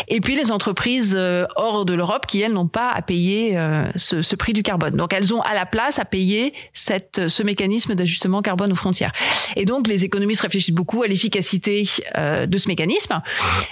[0.09, 3.85] Et puis les entreprises euh, hors de l'Europe qui elles n'ont pas à payer euh,
[3.95, 4.97] ce, prix du carbone.
[4.97, 9.13] Donc elles ont à la place à payer cette, ce mécanisme d'ajustement carbone aux frontières.
[9.55, 13.21] Et donc les économistes réfléchissent beaucoup à l'efficacité de ce mécanisme,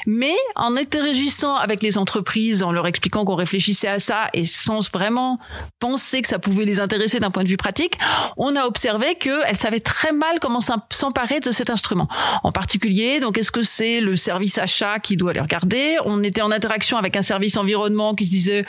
[0.06, 4.90] mais en interagissant avec les entreprises, en leur expliquant qu'on réfléchissait à ça et sans
[4.90, 5.38] vraiment
[5.80, 7.98] penser que ça pouvait les intéresser d'un point de vue pratique,
[8.36, 12.08] on a observé qu'elles savaient très mal comment s'emparer de cet instrument.
[12.42, 15.96] En particulier, donc est-ce que c'est le service achat qui doit les regarder.
[16.04, 18.64] On était en interaction avec un service environnement qui disait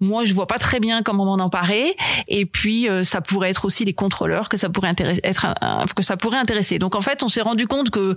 [0.00, 1.96] moi je vois pas très bien comment m'en emparer.
[2.28, 5.46] Et puis euh, ça pourrait être aussi les contrôleurs que ça pourrait intéresser, être
[5.94, 6.78] que ça pourrait intéresser.
[6.78, 8.16] Donc en fait on s'est rendu compte que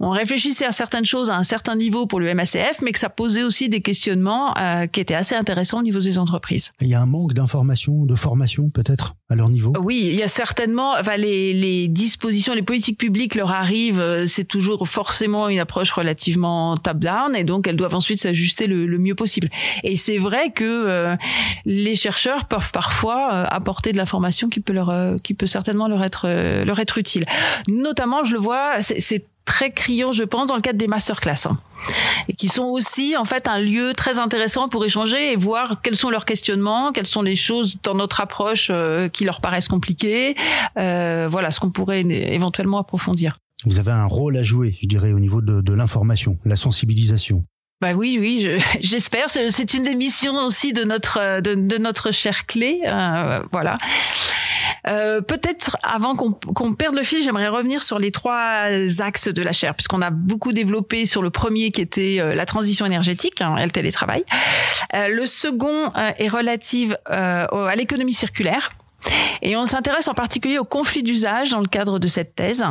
[0.00, 3.08] on réfléchissait à certaines choses à un certain niveau pour le MACF, mais que ça
[3.08, 6.72] posait aussi des questionnements euh, qui étaient assez intéressants au niveau des entreprises.
[6.80, 9.72] Il y a un manque d'information, de formation peut-être à leur niveau?
[9.80, 14.26] Oui, il y a certainement, enfin, les, les dispositions, les politiques publiques leur arrivent, euh,
[14.26, 18.98] c'est toujours forcément une approche relativement top-down et donc elles doivent ensuite s'ajuster le, le,
[18.98, 19.50] mieux possible.
[19.84, 21.16] Et c'est vrai que euh,
[21.66, 24.92] les chercheurs peuvent parfois euh, apporter de l'information qui peut leur,
[25.22, 26.26] qui peut certainement leur être,
[26.64, 27.26] leur être utile.
[27.68, 31.46] Notamment, je le vois, c'est très criant, je pense, dans le cadre des masterclass.
[31.46, 31.58] Hein
[32.28, 35.96] et qui sont aussi en fait un lieu très intéressant pour échanger et voir quels
[35.96, 40.36] sont leurs questionnements, quelles sont les choses dans notre approche euh, qui leur paraissent compliquées,
[40.78, 43.38] euh, voilà ce qu'on pourrait éventuellement approfondir.
[43.64, 47.44] Vous avez un rôle à jouer, je dirais, au niveau de, de l'information, la sensibilisation.
[47.80, 49.30] Bah oui, oui, j'espère.
[49.30, 53.74] c'est une des missions aussi de notre de, de notre cher clé, euh, voilà.
[54.86, 58.66] Euh, peut-être avant qu'on perde le fil, j'aimerais revenir sur les trois
[59.00, 62.46] axes de la chaire, puisqu'on a beaucoup développé sur le premier qui était euh, la
[62.46, 64.24] transition énergétique hein, et le télétravail.
[64.94, 68.72] Euh, le second est relative à l'économie circulaire.
[69.42, 72.64] Et on s'intéresse en particulier au conflit d'usage dans le cadre de cette thèse.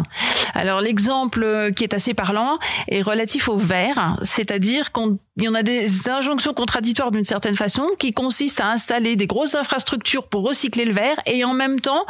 [0.53, 5.53] Alors l'exemple qui est assez parlant est relatif au verre, c'est-à-dire qu'on il y en
[5.53, 10.43] a des injonctions contradictoires d'une certaine façon qui consistent à installer des grosses infrastructures pour
[10.43, 12.05] recycler le verre et en même temps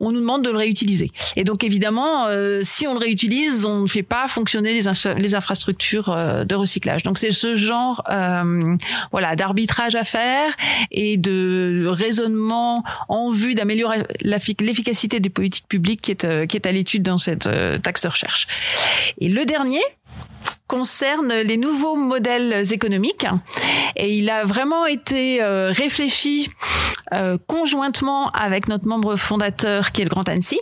[0.00, 1.10] on nous demande de le réutiliser.
[1.36, 6.08] Et donc évidemment, euh, si on le réutilise, on ne fait pas fonctionner les, infrastructures
[6.08, 7.02] euh, de recyclage.
[7.02, 8.74] Donc c'est ce genre euh,
[9.12, 10.56] voilà d'arbitrage à faire
[10.90, 17.18] et de raisonnement en vue d'améliorer l'efficacité des politiques publiques qui est à l'étude dans
[17.18, 17.48] cette
[17.82, 18.46] taxe de recherche.
[19.18, 19.80] Et le dernier,
[20.70, 23.26] concerne les nouveaux modèles économiques.
[23.96, 26.48] Et il a vraiment été euh, réfléchi
[27.12, 30.60] euh, conjointement avec notre membre fondateur qui est le Grand Annecy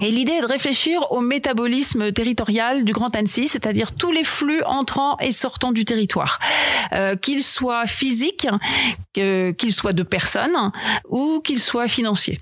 [0.00, 4.62] et l'idée est de réfléchir au métabolisme territorial du Grand Annecy, c'est-à-dire tous les flux
[4.64, 6.40] entrant et sortant du territoire,
[6.92, 8.48] euh, qu'ils soient physiques,
[9.12, 10.72] qu'ils soient de personnes
[11.08, 12.40] ou qu'ils soient financiers.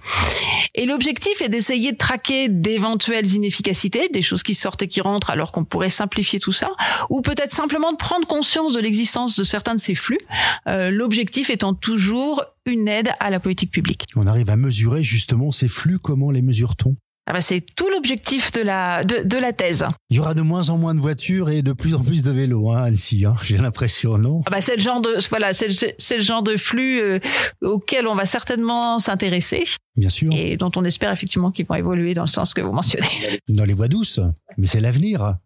[0.75, 5.31] Et l'objectif est d'essayer de traquer d'éventuelles inefficacités, des choses qui sortent et qui rentrent
[5.31, 6.71] alors qu'on pourrait simplifier tout ça,
[7.11, 10.21] ou peut-être simplement de prendre conscience de l'existence de certains de ces flux,
[10.67, 14.07] euh, l'objectif étant toujours une aide à la politique publique.
[14.17, 18.51] On arrive à mesurer justement ces flux, comment les mesure-t-on ah bah c'est tout l'objectif
[18.51, 19.87] de la de, de, la thèse.
[20.11, 22.33] Il y aura de moins en moins de voitures et de plus en plus de
[22.33, 23.25] vélos, hein, Annecy.
[23.25, 24.43] Hein, J'ai l'impression, non?
[24.47, 27.21] Ah bah c'est le genre de voilà, c'est le, genre de flux euh,
[27.63, 29.63] auquel on va certainement s'intéresser.
[29.97, 30.33] Bien sûr.
[30.33, 33.07] Et dont on espère effectivement qu'ils vont évoluer dans le sens que vous mentionnez.
[33.49, 34.21] Dans les voies douces,
[34.59, 35.37] mais c'est l'avenir.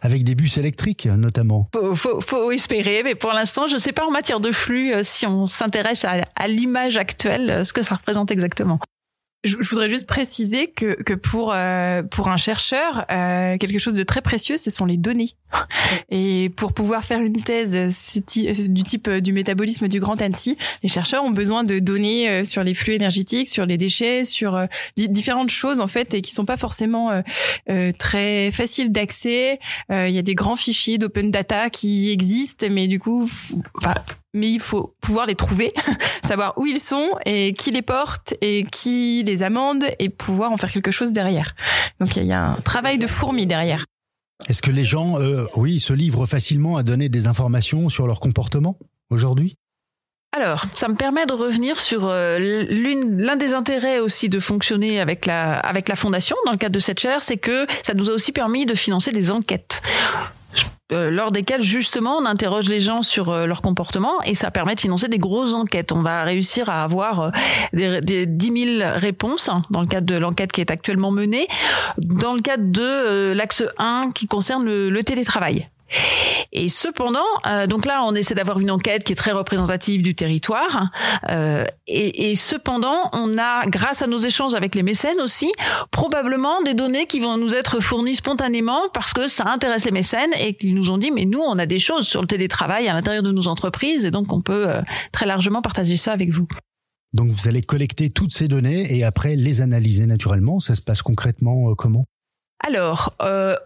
[0.00, 1.68] Avec des bus électriques, notamment.
[1.72, 4.92] Faut, faut, faut espérer, mais pour l'instant, je ne sais pas en matière de flux
[4.92, 8.80] euh, si on s'intéresse à, à l'image actuelle, euh, ce que ça représente exactement.
[9.44, 14.04] Je, voudrais juste préciser que, que pour euh, pour un chercheur, euh, quelque chose de
[14.04, 15.34] très précieux, ce sont les données.
[16.10, 17.74] Et pour pouvoir faire une thèse
[18.68, 22.62] du type euh, du métabolisme du Grand Annecy, les chercheurs ont besoin de données sur
[22.62, 24.64] les flux énergétiques, sur les déchets, sur
[24.96, 27.10] différentes choses en fait, et qui sont pas forcément
[27.98, 29.58] très faciles d'accès.
[29.90, 33.28] Il y a des grands fichiers d'open data qui existent, mais du coup,
[33.76, 33.94] enfin,
[34.34, 35.72] mais il faut pouvoir les trouver,
[36.24, 40.56] savoir où ils sont et qui les porte et qui les amende et pouvoir en
[40.56, 41.54] faire quelque chose derrière.
[42.00, 43.84] Donc il y a un travail de fourmi derrière.
[44.48, 48.18] Est-ce que les gens, euh, oui, se livrent facilement à donner des informations sur leur
[48.18, 48.76] comportement
[49.10, 49.54] aujourd'hui?
[50.34, 55.26] Alors, ça me permet de revenir sur euh, l'un des intérêts aussi de fonctionner avec
[55.26, 58.14] la avec la fondation dans le cadre de cette chaire, c'est que ça nous a
[58.14, 59.82] aussi permis de financer des enquêtes.
[60.92, 64.74] Euh, lors desquels justement on interroge les gens sur euh, leur comportement et ça permet
[64.74, 65.92] de financer des grosses enquêtes.
[65.92, 67.30] On va réussir à avoir euh,
[67.72, 71.46] des, des 10 000 réponses dans le cadre de l'enquête qui est actuellement menée,
[71.98, 75.68] dans le cadre de l'axe 1 qui concerne le télétravail.
[76.52, 80.14] Et cependant, euh, donc là, on essaie d'avoir une enquête qui est très représentative du
[80.14, 80.90] territoire.
[81.28, 85.50] Euh, et, cependant, on a, grâce à nos échanges avec les mécènes aussi,
[85.90, 90.32] probablement des données qui vont nous être fournies spontanément parce que ça intéresse les mécènes
[90.38, 92.92] et qu'ils nous ont dit, mais nous, on a des choses sur le télétravail à
[92.92, 96.46] l'intérieur de nos entreprises et donc on peut euh, très largement partager ça avec vous.
[97.14, 100.60] Donc vous allez collecter toutes ces données et après les analyser naturellement.
[100.60, 102.06] Ça se passe concrètement comment?
[102.62, 103.56] Alors, euh,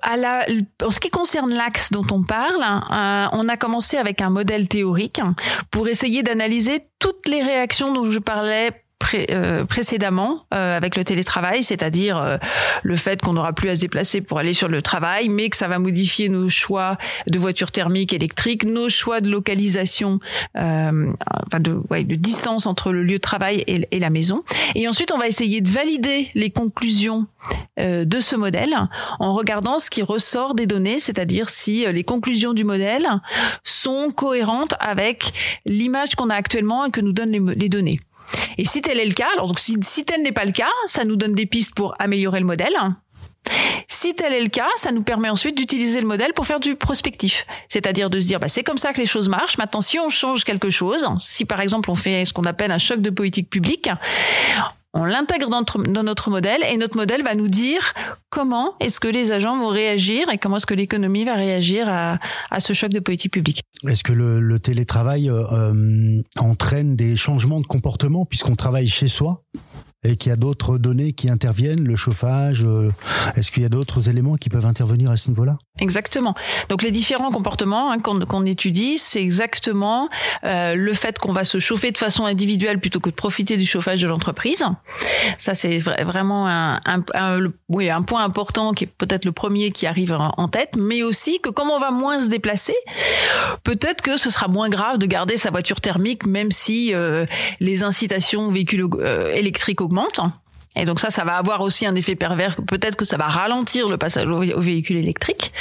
[0.83, 4.69] en ce qui concerne l'axe dont on parle, euh, on a commencé avec un modèle
[4.69, 5.21] théorique
[5.71, 8.71] pour essayer d'analyser toutes les réactions dont je parlais
[9.69, 12.39] précédemment avec le télétravail, c'est-à-dire
[12.83, 15.57] le fait qu'on n'aura plus à se déplacer pour aller sur le travail, mais que
[15.57, 20.21] ça va modifier nos choix de voitures thermiques, électriques, nos choix de localisation,
[20.55, 24.45] enfin de, ouais, de distance entre le lieu de travail et, et la maison.
[24.75, 27.27] Et ensuite, on va essayer de valider les conclusions
[27.79, 28.75] de ce modèle
[29.19, 33.07] en regardant ce qui ressort des données, c'est-à-dire si les conclusions du modèle
[33.63, 35.33] sont cohérentes avec
[35.65, 38.01] l'image qu'on a actuellement et que nous donnent les, données.
[38.59, 41.05] Et si tel est le cas, alors donc si, tel n'est pas le cas, ça
[41.05, 42.75] nous donne des pistes pour améliorer le modèle.
[43.87, 46.75] Si tel est le cas, ça nous permet ensuite d'utiliser le modèle pour faire du
[46.75, 47.47] prospectif.
[47.69, 49.59] C'est-à-dire de se dire, bah, c'est comme ça que les choses marchent.
[49.59, 52.79] Maintenant, si on change quelque chose, si par exemple on fait ce qu'on appelle un
[52.79, 53.89] choc de politique publique,
[54.97, 57.93] on l'intègre dans notre, modèle et notre modèle va nous dire
[58.31, 62.19] comment est-ce que les agents vont réagir et comment est-ce que l'économie va réagir à,
[62.59, 63.63] ce choc de politique publique.
[63.87, 69.43] Est-ce que le, télétravail euh, euh, entraîne des changements de comportement puisqu'on travaille chez soi?
[70.05, 72.93] Et qu'il y a d'autres données qui interviennent, le chauffage, euh,
[73.35, 75.57] est-ce qu'il y a d'autres éléments qui peuvent intervenir à ce niveau-là?
[75.79, 76.35] Exactement.
[76.69, 80.09] Donc les différents comportements hein, qu'on étudie, c'est exactement
[80.45, 83.67] euh, le fait qu'on va se chauffer de façon individuelle plutôt que de profiter du
[83.67, 84.65] chauffage de l'entreprise.
[85.39, 87.03] Ça c'est vraiment un,
[88.07, 91.69] point important qui est peut-être le premier qui arrive en tête, mais aussi que comme
[91.69, 92.77] on va moins se déplacer,
[93.65, 97.27] peut-être que ce sera moins grave de garder sa voiture thermique même si euh,
[97.61, 98.87] les incitations véhicules
[99.35, 100.23] électriques augmente.
[100.77, 102.57] Et donc ça, ça va avoir aussi un effet pervers.
[102.67, 105.53] Peut-être que ça va ralentir le passage au, véhicule électrique.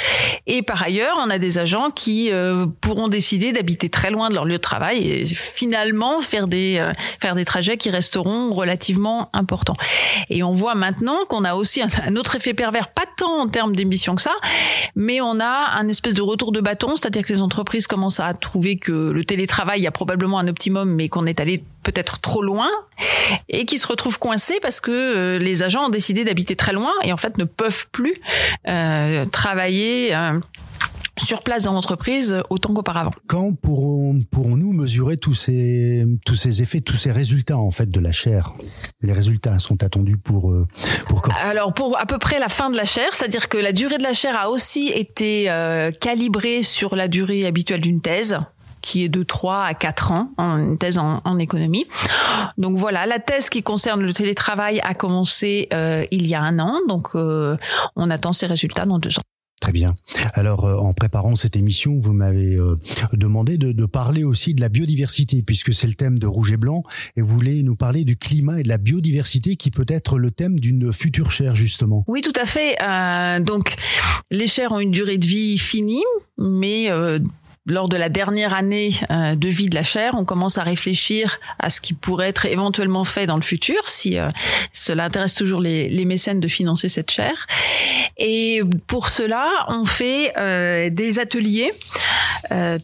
[0.46, 4.34] Et par ailleurs, on a des agents qui euh, pourront décider d'habiter très loin de
[4.34, 9.30] leur lieu de travail et finalement faire des euh, faire des trajets qui resteront relativement
[9.32, 9.76] importants.
[10.28, 13.74] Et on voit maintenant qu'on a aussi un, autre effet pervers, pas tant en termes
[13.74, 14.34] d'émissions que ça,
[14.94, 18.34] mais on a un espèce de retour de bâton, c'est-à-dire que les entreprises commencent à
[18.34, 22.42] trouver que le télétravail il a probablement un optimum, mais qu'on est allé peut-être trop
[22.42, 22.68] loin
[23.48, 26.92] et qui se retrouvent coincés parce que euh, les agents ont décidé d'habiter très loin
[27.02, 28.14] et en fait ne peuvent plus
[28.68, 30.38] euh, travailler euh,
[31.18, 33.12] sur place dans l'entreprise autant qu'auparavant.
[33.26, 38.00] Quand pourrons, pourrons-nous mesurer tous ces, tous ces effets, tous ces résultats en fait de
[38.00, 38.52] la chair?
[39.00, 40.54] Les résultats sont attendus pour,
[41.08, 41.32] pour quand?
[41.42, 44.02] Alors pour à peu près la fin de la chair, c'est-à-dire que la durée de
[44.02, 45.50] la chair a aussi été
[46.00, 48.38] calibrée sur la durée habituelle d'une thèse
[48.86, 51.86] qui est de 3 à 4 ans, en, une thèse en, économie.
[52.56, 56.60] Donc voilà, la thèse qui concerne le télétravail a commencé euh, il y a un
[56.60, 57.56] an, donc euh,
[57.96, 59.26] on attend ses résultats dans deux ans.
[59.60, 59.96] Très bien.
[60.34, 62.56] Alors, euh, en préparant cette émission, vous m'avez
[63.12, 66.56] demandé de, de, parler aussi de la biodiversité, puisque c'est le thème de Rouge et
[66.56, 66.84] Blanc,
[67.16, 70.30] et vous voulez nous parler du climat et de la biodiversité, qui peut être le
[70.30, 72.04] thème d'une future chaire, justement.
[72.06, 72.76] Oui, tout à fait.
[73.42, 73.74] donc,
[74.30, 76.04] les chaires ont une durée de vie finie,
[76.38, 76.88] mais
[77.66, 81.40] lors de la dernière année euh, de vie de la chaire, on commence à réfléchir
[81.58, 84.28] à ce qui pourrait être éventuellement fait dans le futur, si euh,
[84.72, 87.48] cela intéresse toujours les, mécènes de financer cette chaire.
[88.16, 91.72] Et pour cela, on fait euh, des ateliers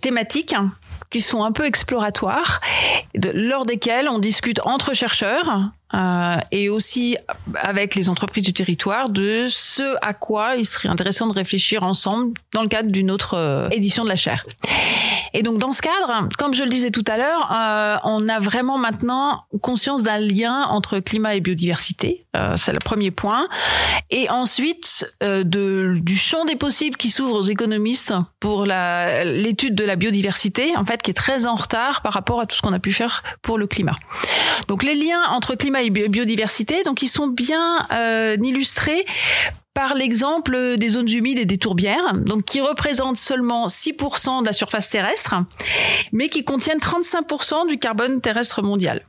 [0.00, 0.56] thématiques
[1.08, 2.60] qui sont un peu exploratoires,
[3.32, 7.16] lors desquels on discute entre chercheurs euh, et aussi
[7.54, 12.32] avec les entreprises du territoire de ce à quoi il serait intéressant de réfléchir ensemble
[12.52, 14.46] dans le cadre d'une autre euh, édition de la chaire.
[15.34, 18.38] Et donc dans ce cadre, comme je le disais tout à l'heure, euh, on a
[18.38, 22.24] vraiment maintenant conscience d'un lien entre climat et biodiversité.
[22.56, 23.46] C'est le premier point.
[24.10, 30.74] Et ensuite du champ des possibles qui s'ouvre aux économistes pour l'étude de la biodiversité,
[30.76, 32.92] en fait, qui est très en retard par rapport à tout ce qu'on a pu
[32.92, 33.96] faire pour le climat.
[34.68, 39.04] Donc les liens entre climat et biodiversité, donc ils sont bien euh, illustrés
[39.74, 44.52] par l'exemple des zones humides et des tourbières, donc qui représentent seulement 6% de la
[44.52, 45.34] surface terrestre,
[46.12, 49.02] mais qui contiennent 35% du carbone terrestre mondial.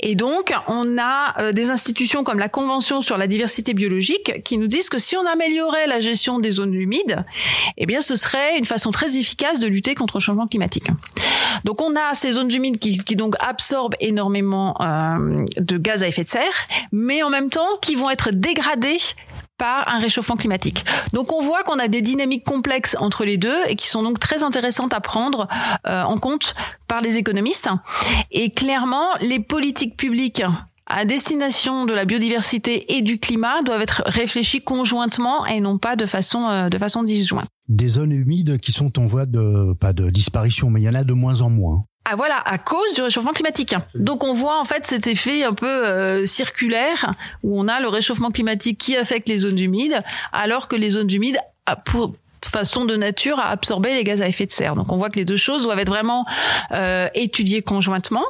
[0.00, 4.58] Et donc, on a euh, des institutions comme la Convention sur la diversité biologique qui
[4.58, 7.24] nous disent que si on améliorait la gestion des zones humides,
[7.76, 10.88] eh bien, ce serait une façon très efficace de lutter contre le changement climatique.
[11.64, 16.08] Donc, on a ces zones humides qui, qui donc absorbent énormément euh, de gaz à
[16.08, 18.98] effet de serre, mais en même temps qui vont être dégradées
[19.58, 20.84] par un réchauffement climatique.
[21.12, 24.18] Donc on voit qu'on a des dynamiques complexes entre les deux et qui sont donc
[24.18, 25.48] très intéressantes à prendre
[25.86, 26.54] euh, en compte
[26.88, 27.68] par les économistes.
[28.30, 30.42] Et clairement, les politiques publiques
[30.86, 35.96] à destination de la biodiversité et du climat doivent être réfléchies conjointement et non pas
[35.96, 37.46] de façon euh, de façon disjointe.
[37.68, 40.94] Des zones humides qui sont en voie de pas de disparition, mais il y en
[40.94, 41.84] a de moins en moins.
[42.08, 43.74] Ah voilà, à cause du réchauffement climatique.
[43.96, 47.88] Donc on voit en fait cet effet un peu euh, circulaire où on a le
[47.88, 51.74] réchauffement climatique qui affecte les zones humides, alors que les zones humides, ah,
[52.46, 54.74] façon de nature à absorber les gaz à effet de serre.
[54.74, 56.24] Donc on voit que les deux choses doivent être vraiment
[56.72, 58.24] euh, étudiées conjointement.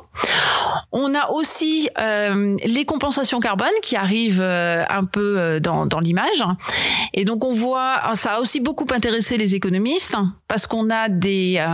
[0.93, 6.01] On a aussi euh, les compensations carbone qui arrivent euh, un peu euh, dans, dans
[6.01, 6.45] l'image.
[7.13, 10.17] Et donc on voit, ça a aussi beaucoup intéressé les économistes
[10.49, 11.65] parce qu'on a des,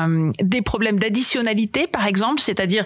[0.40, 2.84] des problèmes d'additionnalité, par exemple, c'est-à-dire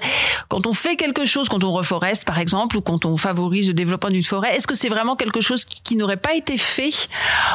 [0.48, 3.74] quand on fait quelque chose, quand on reforeste, par exemple, ou quand on favorise le
[3.74, 7.08] développement d'une forêt, est-ce que c'est vraiment quelque chose qui, n'aurait pas été fait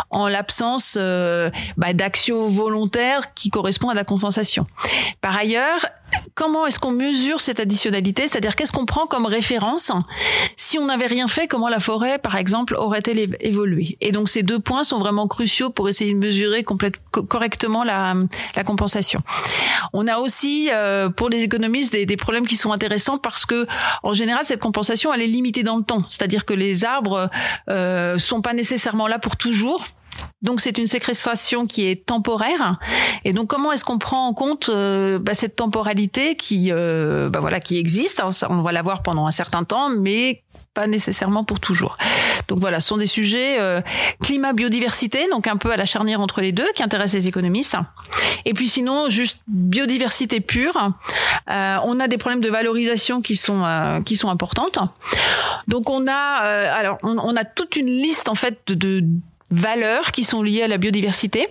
[0.10, 0.98] en l'absence
[1.78, 4.66] bah, d'action volontaire qui correspond à la compensation
[5.22, 5.86] Par ailleurs,
[6.36, 8.28] comment est-ce qu'on mesure cette additionnalité?
[8.28, 9.92] C'est-à-dire qu'est-ce qu'on prend comme référence?
[10.56, 13.98] Si on n'avait rien fait, comment la forêt, par exemple, aurait-elle évolué?
[14.02, 18.16] Et donc ces deux points sont vraiment cruciaux pour essayer de mesurer correctement la,
[18.66, 19.22] compensation.
[19.94, 23.66] On a aussi, euh, pour les économistes, des, des, problèmes qui sont intéressants parce que,
[24.04, 26.04] en général, cette compensation, elle est limitée dans le temps.
[26.10, 27.30] C'est-à-dire que les arbres
[27.70, 29.86] euh, sont pas nécessairement là pour toujours.
[30.42, 32.80] Donc c'est une séquestration qui est temporaire.
[33.26, 37.40] Et donc comment est-ce qu'on prend en compte euh, bah, cette temporalité qui, euh, bah,
[37.40, 38.24] voilà, qui existe?
[38.50, 40.42] On va la voir pendant un certain temps, mais
[40.74, 41.98] pas nécessairement pour toujours.
[42.48, 43.82] Donc voilà, ce sont des sujets euh,
[44.24, 47.76] climat, biodiversité, donc un peu à la charnière entre les deux, qui intéressent les économistes.
[48.46, 50.92] Et puis sinon, juste biodiversité pure,
[51.48, 54.80] on a des problèmes de valorisation qui sont qui sont importantes.
[55.68, 59.04] Donc on a alors on, a toute une liste en fait de
[59.52, 61.48] valeurs qui sont liées à la biodiversité.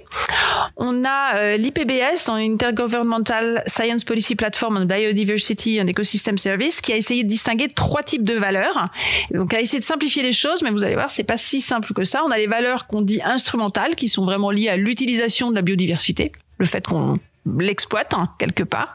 [0.77, 6.97] On a euh, l'IPBS, Intergovernmental Science Policy Platform on Biodiversity and Ecosystem Service, qui a
[6.97, 8.89] essayé de distinguer trois types de valeurs.
[9.33, 11.93] Donc, a essayé de simplifier les choses, mais vous allez voir, c'est pas si simple
[11.93, 12.23] que ça.
[12.25, 15.63] On a les valeurs qu'on dit instrumentales, qui sont vraiment liées à l'utilisation de la
[15.63, 17.19] biodiversité, le fait qu'on
[17.59, 18.95] l'exploite hein, quelque part.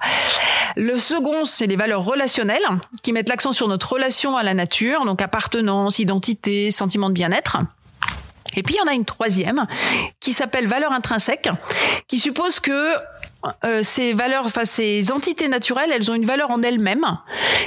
[0.76, 2.66] Le second, c'est les valeurs relationnelles
[3.02, 7.58] qui mettent l'accent sur notre relation à la nature, donc appartenance, identité, sentiment de bien-être.
[8.56, 9.66] Et puis il y en a une troisième
[10.20, 11.50] qui s'appelle valeur intrinsèque,
[12.08, 12.96] qui suppose que
[13.64, 17.06] euh, ces valeurs, enfin ces entités naturelles, elles ont une valeur en elles-mêmes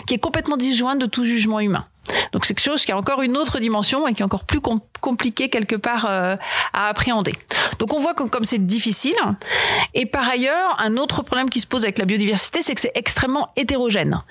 [0.07, 1.87] qui est complètement disjointe de tout jugement humain.
[2.33, 4.61] Donc c'est quelque chose qui a encore une autre dimension et qui est encore plus
[5.01, 6.37] compliqué quelque part euh,
[6.73, 7.35] à appréhender.
[7.79, 9.15] Donc on voit que comme c'est difficile.
[9.95, 12.93] Et par ailleurs, un autre problème qui se pose avec la biodiversité, c'est que c'est
[12.95, 14.23] extrêmement hétérogène.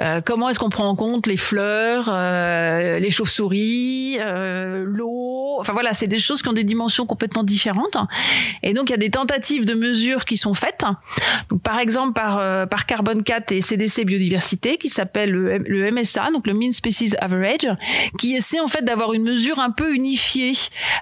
[0.00, 5.56] Euh, comment est-ce qu'on prend en compte les fleurs, euh, les chauves-souris, l'eau?
[5.60, 7.96] Enfin voilà, c'est des choses qui ont des dimensions complètement différentes.
[8.62, 10.84] Et donc il y a des tentatives de mesures qui sont faites.
[11.50, 16.30] Donc par exemple par par Carbone 4 et CDC Biodiversité, qui s'appelle le, le MSA,
[16.32, 17.68] donc le Mean Species Average,
[18.18, 20.52] qui essaie en fait d'avoir une mesure un peu unifiée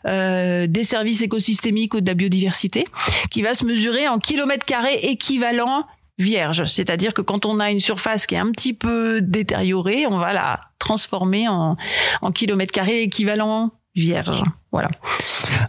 [0.06, 2.84] euh, des services écosystémiques ou de la biodiversité,
[3.30, 5.84] qui va se mesurer en kilomètres carrés équivalent
[6.18, 6.64] vierge.
[6.64, 10.32] C'est-à-dire que quand on a une surface qui est un petit peu détériorée, on va
[10.32, 11.76] la transformer en,
[12.22, 14.42] en kilomètres carrés équivalent vierge.
[14.72, 14.90] Voilà.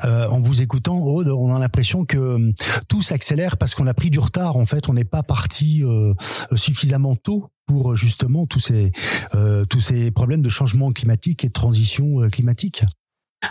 [0.06, 2.54] Euh, en vous écoutant, Aude, on a l'impression que euh,
[2.90, 4.58] tout s'accélère parce qu'on a pris du retard.
[4.58, 5.84] En fait, on n'est pas parti
[6.56, 8.91] suffisamment tôt pour justement tous ces
[9.70, 12.84] tous ces problèmes de changement climatique et de transition climatique.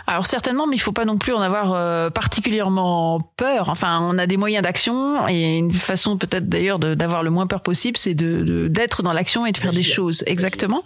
[0.05, 3.69] Alors certainement, mais il faut pas non plus en avoir euh, particulièrement peur.
[3.69, 7.61] Enfin, on a des moyens d'action et une façon peut-être d'ailleurs d'avoir le moins peur
[7.61, 10.23] possible, c'est de d'être dans l'action et de faire des choses.
[10.27, 10.83] Exactement.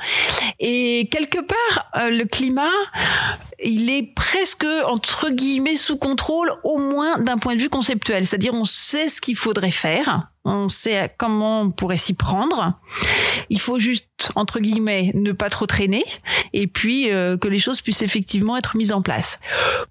[0.59, 2.69] Et quelque part, euh, le climat,
[3.63, 8.25] il est presque entre guillemets sous contrôle, au moins d'un point de vue conceptuel.
[8.25, 12.79] C'est-à-dire, on sait ce qu'il faudrait faire on sait comment on pourrait s'y prendre.
[13.49, 16.03] Il faut juste, entre guillemets, ne pas trop traîner
[16.53, 19.39] et puis euh, que les choses puissent effectivement être mises en place.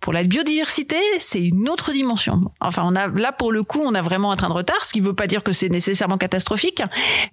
[0.00, 2.50] Pour la biodiversité, c'est une autre dimension.
[2.60, 4.92] Enfin, on a là pour le coup, on a vraiment un train de retard, ce
[4.92, 6.82] qui ne veut pas dire que c'est nécessairement catastrophique,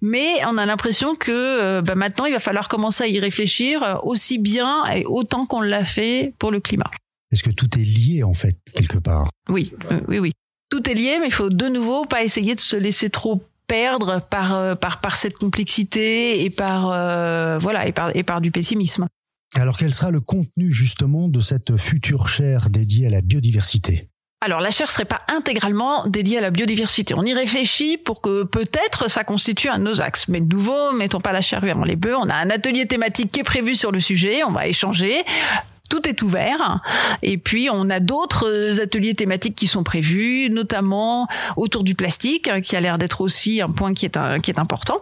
[0.01, 3.81] mais on a l'impression que euh, bah, maintenant, il va falloir commencer à y réfléchir
[3.83, 6.91] euh, aussi bien et autant qu'on l'a fait pour le climat.
[7.31, 9.29] Est-ce que tout est lié en fait quelque part?
[9.49, 9.73] Oui,
[10.07, 10.31] oui, oui
[10.69, 14.21] tout est lié, mais il faut de nouveau pas essayer de se laisser trop perdre
[14.29, 18.51] par euh, par par cette complexité et par euh, voilà et par et par du
[18.51, 19.07] pessimisme.
[19.55, 24.09] Alors quel sera le contenu justement de cette future chaire dédiée à la biodiversité?
[24.39, 27.15] Alors la chaire serait pas intégralement dédiée à la biodiversité.
[27.15, 30.27] On y réfléchit pour que peut-être ça constitue un de nos axes.
[30.27, 32.15] Mais de nouveau, mettons pas la charrue avant les bœufs.
[32.15, 34.43] On a un atelier thématique qui est prévu sur le sujet.
[34.43, 35.23] On va échanger
[35.87, 36.81] tout est ouvert.
[37.21, 42.75] Et puis, on a d'autres ateliers thématiques qui sont prévus, notamment autour du plastique, qui
[42.75, 45.01] a l'air d'être aussi un point qui est, un, qui est important,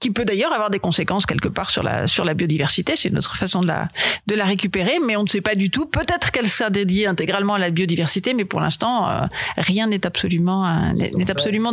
[0.00, 2.94] qui peut d'ailleurs avoir des conséquences quelque part sur la, sur la biodiversité.
[2.96, 3.88] C'est notre façon de la,
[4.26, 5.86] de la récupérer, mais on ne sait pas du tout.
[5.86, 10.66] Peut-être qu'elle sera dédiée intégralement à la biodiversité, mais pour l'instant, euh, rien n'est absolument,
[10.66, 11.72] euh, n'est absolument.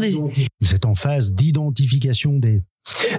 [0.61, 2.61] Vous êtes en phase d'identification des,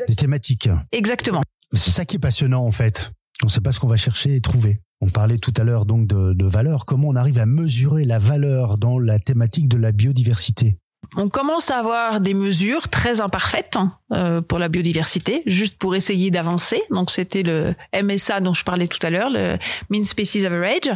[0.09, 0.69] des thématiques.
[0.93, 1.43] Exactement.
[1.73, 3.11] C'est ça qui est passionnant, en fait.
[3.43, 4.79] On ne sait pas ce qu'on va chercher et trouver.
[5.07, 6.87] On parlait tout à l'heure donc de, de valeur.
[6.87, 10.79] Comment on arrive à mesurer la valeur dans la thématique de la biodiversité?
[11.17, 15.95] On commence à avoir des mesures très imparfaites hein, euh, pour la biodiversité, juste pour
[15.95, 16.83] essayer d'avancer.
[16.91, 19.59] Donc c'était le MSA dont je parlais tout à l'heure, le
[19.91, 20.91] Mean Species Average.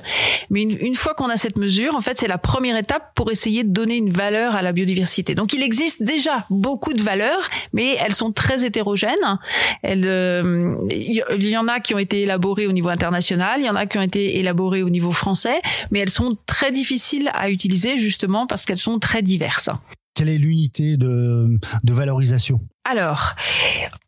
[0.50, 3.64] Mais une, fois qu'on a cette mesure, en fait, c'est la première étape pour essayer
[3.64, 5.34] de donner une valeur à la biodiversité.
[5.34, 9.38] Donc il existe déjà beaucoup de valeurs, mais elles sont très hétérogènes.
[9.82, 13.70] Elles, euh, il y en a qui ont été élaborées au niveau international, il y
[13.70, 17.50] en a qui ont été élaborées au niveau français, mais elles sont très difficiles à
[17.50, 19.70] utiliser justement parce qu'elles sont très diverses.
[20.18, 22.58] Quelle est l'unité de, valorisation?
[22.84, 23.36] Alors,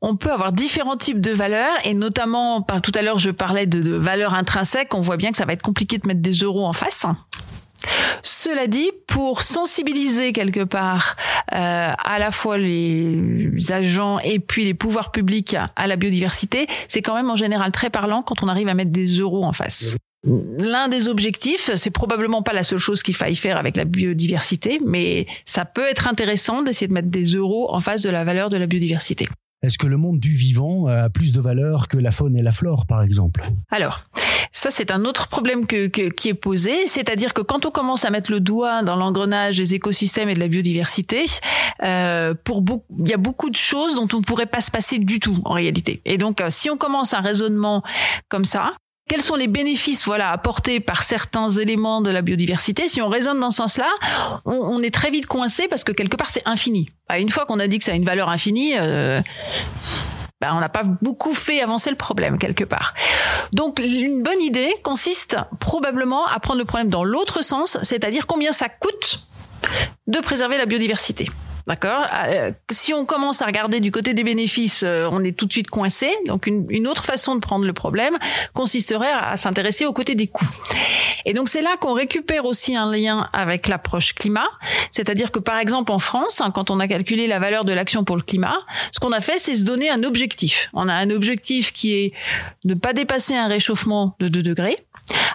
[0.03, 3.67] on peut avoir différents types de valeurs et notamment, par tout à l'heure, je parlais
[3.67, 4.93] de, valeurs intrinsèques.
[4.93, 7.07] On voit bien que ça va être compliqué de mettre des euros en face.
[8.25, 11.15] Cela dit, pour sensibiliser quelque part
[11.53, 17.03] euh, à la fois les agents et puis les pouvoirs publics à la biodiversité, c'est
[17.03, 19.95] quand même en général très parlant quand on arrive à mettre des euros en face.
[20.25, 24.79] L'un des objectifs, c'est probablement pas la seule chose qu'il faille faire avec la biodiversité,
[24.85, 28.51] mais ça peut être intéressant d'essayer de mettre des euros en face de la valeur
[28.51, 29.29] de la biodiversité.
[29.63, 32.53] Est-ce que le monde du vivant a plus de valeur que la faune et la
[32.53, 33.45] flore, par exemple?
[33.71, 34.01] Alors,
[34.53, 38.11] ça c'est un autre problème que, qui est posé, c'est-à-dire que quand on commence à
[38.11, 41.25] mettre le doigt dans l'engrenage des écosystèmes et de la biodiversité,
[41.83, 42.63] euh, pour
[42.99, 45.39] il y a beaucoup de choses dont on ne pourrait pas se passer du tout
[45.45, 46.01] en réalité.
[46.05, 47.83] Et donc, euh, si on commence un raisonnement
[48.29, 48.73] comme ça,
[49.11, 52.87] quels sont les bénéfices voilà apportés par certains éléments de la biodiversité?
[52.87, 53.91] Si on raisonne dans ce sens-là,
[54.45, 56.89] on, est très vite coincé parce que quelque part c'est infini.
[57.09, 59.21] Bah, une fois qu'on a dit que ça a une valeur infinie, euh,
[60.41, 62.95] bah, on n'a pas beaucoup fait avancer le problème quelque part.
[63.53, 68.53] Donc une bonne idée consiste probablement à prendre le problème dans l'autre sens, c'est-à-dire combien
[68.53, 69.27] ça coûte
[70.07, 71.27] de préserver la biodiversité.
[71.67, 72.07] D'accord.
[72.27, 75.53] Euh, si on commence à regarder du côté des bénéfices, euh, on est tout de
[75.53, 76.11] suite coincé.
[76.27, 78.17] Donc une, autre façon de prendre le problème
[78.53, 80.49] consisterait à, s'intéresser au côté des coûts.
[81.27, 84.49] Et donc c'est là qu'on récupère aussi un lien avec l'approche climat,
[84.91, 88.05] c'est-à-dire que par exemple en France, hein, quand on a calculé la valeur de l'action
[88.05, 88.57] pour le climat,
[88.93, 90.71] ce qu'on a fait, c'est se donner un objectif.
[90.73, 92.13] On a un objectif qui est
[92.65, 94.79] de ne pas dépasser un réchauffement de 2 degrés.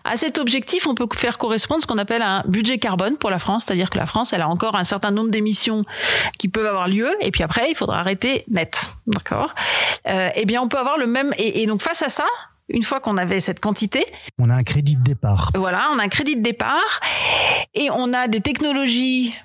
[0.03, 3.39] À cet objectif, on peut faire correspondre ce qu'on appelle un budget carbone pour la
[3.39, 5.83] France, c'est-à-dire que la France, elle a encore un certain nombre d'émissions
[6.37, 9.53] qui peuvent avoir lieu, et puis après, il faudra arrêter net, d'accord
[10.07, 12.25] euh, Eh bien, on peut avoir le même, et, et donc face à ça,
[12.69, 14.05] une fois qu'on avait cette quantité.
[14.39, 15.51] On a un crédit de départ.
[15.55, 16.99] Voilà, on a un crédit de départ
[17.73, 19.35] et on a des technologies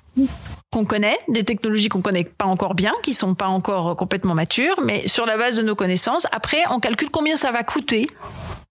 [0.71, 4.79] qu'on connaît, des technologies qu'on connaît pas encore bien, qui sont pas encore complètement matures,
[4.83, 8.09] mais sur la base de nos connaissances, après, on calcule combien ça va coûter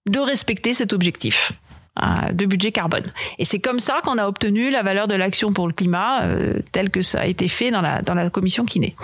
[0.09, 1.53] de respecter cet objectif
[1.97, 3.11] de budget carbone.
[3.37, 6.59] Et c'est comme ça qu'on a obtenu la valeur de l'action pour le climat euh,
[6.71, 8.95] telle que ça a été fait dans la dans la commission Kiné,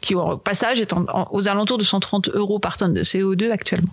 [0.00, 0.92] qui au passage est
[1.30, 3.92] aux alentours de 130 euros par tonne de CO2 actuellement.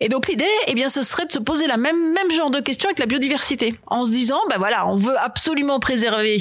[0.00, 2.60] Et donc l'idée, eh bien, ce serait de se poser la même même genre de
[2.60, 6.38] question avec la biodiversité, en se disant, ben voilà, on veut absolument préserver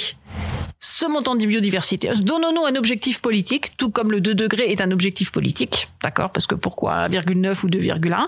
[0.84, 2.09] ce montant de biodiversité.
[2.09, 6.47] Donnons-nous un objectif politique, tout comme le 2 degrés est un objectif politique, d'accord Parce
[6.47, 8.27] que pourquoi 1,9 ou 2,1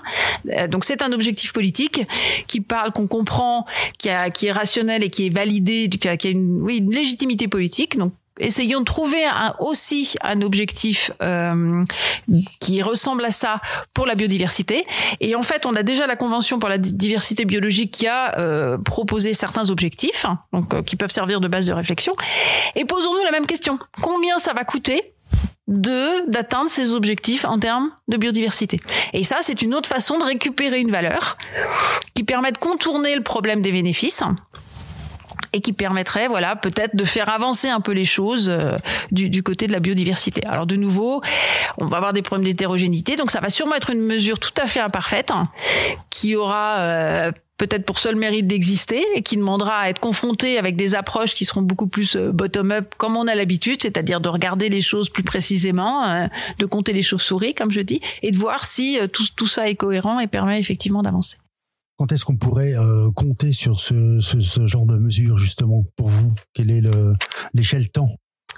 [0.50, 2.06] euh, Donc c'est un objectif politique
[2.46, 3.66] qui parle, qu'on comprend,
[3.98, 7.48] qui, est rationnel et qui est validé, qui a, qui a une, oui, une légitimité
[7.48, 7.98] politique.
[7.98, 11.84] Donc essayons de trouver un, aussi un objectif euh,
[12.60, 13.60] qui ressemble à ça
[13.92, 14.86] pour la biodiversité.
[15.20, 18.78] Et en fait, on a déjà la Convention pour la diversité biologique qui a euh,
[18.78, 22.14] proposé certains objectifs, hein, donc euh, qui peuvent servir de base de réflexion.
[22.74, 25.12] Et posons-nous la même question combien ça va coûter
[25.66, 28.80] de d'atteindre ces objectifs en termes de biodiversité?
[29.12, 31.36] Et ça, c'est une autre façon de récupérer une valeur
[32.14, 34.22] qui permet de contourner le problème des bénéfices
[35.52, 38.76] et qui permettrait, voilà, peut-être de faire avancer un peu les choses euh,
[39.12, 40.44] du, du, côté de la biodiversité.
[40.46, 41.22] Alors de nouveau,
[41.78, 44.66] on va avoir des problèmes d'hétérogénéité, donc ça va sûrement être une mesure tout à
[44.66, 45.48] fait imparfaite hein,
[46.10, 50.76] qui aura euh, peut-être pour seul mérite d'exister et qui demandera à être confronté avec
[50.76, 54.68] des approches qui seront beaucoup plus euh, bottom-up comme on a l'habitude, c'est-à-dire de regarder
[54.68, 56.28] les choses plus précisément,
[56.58, 59.76] de compter les chauves-souris comme je dis, et de voir si tout, tout ça est
[59.76, 61.38] cohérent et permet effectivement d'avancer.
[61.96, 66.08] Quand est-ce qu'on pourrait euh, compter sur ce, ce, ce, genre de mesures justement pour
[66.08, 66.34] vous?
[66.52, 66.82] Quelle est
[67.52, 68.10] l'échelle temps?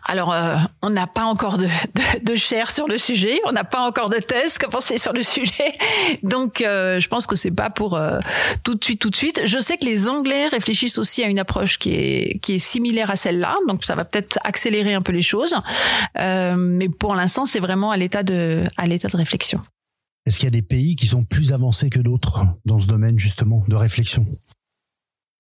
[0.09, 1.69] Alors, euh, on n'a pas encore de,
[2.23, 5.75] de, chair sur le sujet, on n'a pas encore de thèse commencée sur le sujet,
[6.23, 8.01] donc euh, je pense que c'est pas pour
[8.63, 9.43] tout de suite, tout de suite.
[9.45, 13.11] Je sais que les Anglais réfléchissent aussi à une approche qui est qui est similaire
[13.11, 15.57] à celle-là, donc ça va peut-être accélérer un peu les choses,
[16.15, 19.61] mais pour l'instant, c'est vraiment à l'état de à l'état de réflexion.
[20.27, 23.19] Est-ce qu'il y a des pays qui sont plus avancés que d'autres dans ce domaine
[23.19, 24.27] justement de réflexion?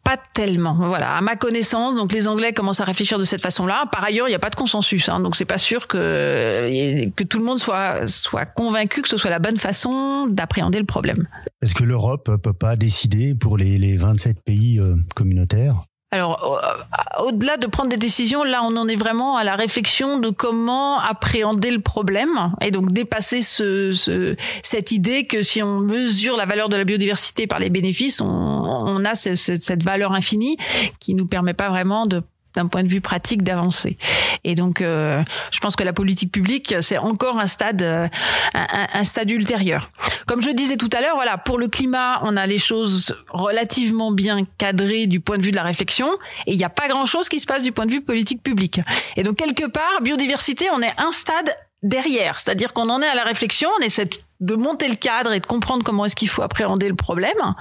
[0.04, 0.76] Pas tellement.
[0.76, 3.86] Voilà, à ma connaissance, donc les Anglais commencent à réfléchir de cette façon-là.
[3.90, 7.24] Par ailleurs, il n'y a pas de consensus, hein, donc c'est pas sûr que que
[7.24, 11.26] tout le monde soit soit convaincu que ce soit la bonne façon d'appréhender le problème.
[11.60, 15.82] Est-ce que l'Europe peut pas décider pour les les 27 pays euh, communautaires?
[16.12, 20.20] Alors, euh, au-delà de prendre des décisions, là, on en est vraiment à la réflexion
[20.20, 26.36] de comment appréhender le problème et donc dépasser ce, cette idée que si on mesure
[26.36, 30.56] la valeur de la biodiversité par les bénéfices, on, on a cette valeur infinie
[31.00, 32.22] qui nous permet pas vraiment de
[32.56, 33.96] d'un point de vue pratique d'avancer.
[34.42, 38.08] Et donc, euh, je pense que la politique publique, c'est encore un stade, euh,
[38.54, 39.90] un, un, stade ultérieur.
[40.26, 44.10] Comme je disais tout à l'heure, voilà, pour le climat, on a les choses relativement
[44.10, 46.08] bien cadrées du point de vue de la réflexion,
[46.46, 48.80] et il n'y a pas grand-chose qui se passe du point de vue politique publique.
[49.16, 51.54] Et donc, quelque part, biodiversité, on est un stade
[51.86, 54.08] derrière, c'est-à-dire qu'on en est à la réflexion, on essaie
[54.40, 57.54] de monter le cadre et de comprendre comment est-ce qu'il faut appréhender le problème.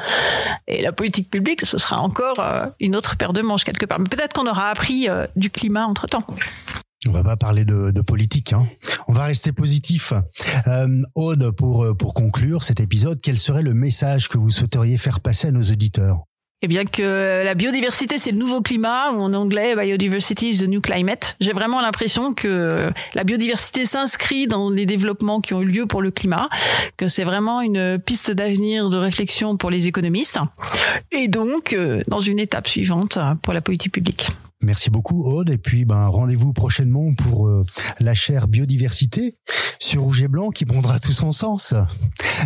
[0.68, 4.00] Et la politique publique, ce sera encore euh, une autre paire de manches quelque part.
[4.00, 6.26] Mais peut-être qu'on aura appris euh, du climat entre-temps.
[7.08, 8.68] On va pas parler de, politique, hein.
[9.08, 10.12] on va rester positif.
[10.68, 15.20] Euh, Aude, pour, pour conclure cet épisode, quel serait le message que vous souhaiteriez faire
[15.20, 16.24] passer à nos auditeurs?
[16.66, 20.68] Eh bien que la biodiversité c'est le nouveau climat ou en anglais biodiversity is the
[20.68, 21.36] new climate.
[21.40, 26.02] J'ai vraiment l'impression que la biodiversité s'inscrit dans les développements qui ont eu lieu pour
[26.02, 26.50] le climat,
[26.98, 30.40] que c'est vraiment une piste d'avenir de réflexion pour les économistes
[31.12, 34.32] et donc euh, dans une étape suivante pour la politique publique.
[34.62, 37.64] Merci beaucoup Aude et puis ben rendez-vous prochainement pour euh,
[38.00, 39.36] la chaire biodiversité
[39.80, 41.74] sur Rouge et Blanc qui prendra tout son sens.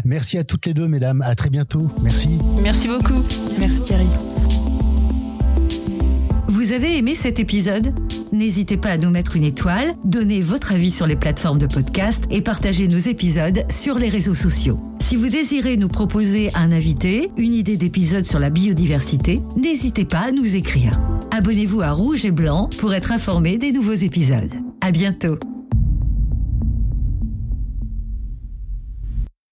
[0.06, 1.88] Merci à toutes les deux mesdames, à très bientôt.
[2.02, 2.38] Merci.
[2.62, 3.24] Merci beaucoup.
[3.60, 4.08] Merci Thierry.
[6.48, 7.94] Vous avez aimé cet épisode?
[8.32, 12.26] N'hésitez pas à nous mettre une étoile, donner votre avis sur les plateformes de podcast
[12.30, 14.80] et partager nos épisodes sur les réseaux sociaux.
[15.00, 20.28] Si vous désirez nous proposer un invité, une idée d'épisode sur la biodiversité, n'hésitez pas
[20.28, 21.00] à nous écrire.
[21.32, 24.54] Abonnez-vous à Rouge et Blanc pour être informé des nouveaux épisodes.
[24.82, 25.38] À bientôt.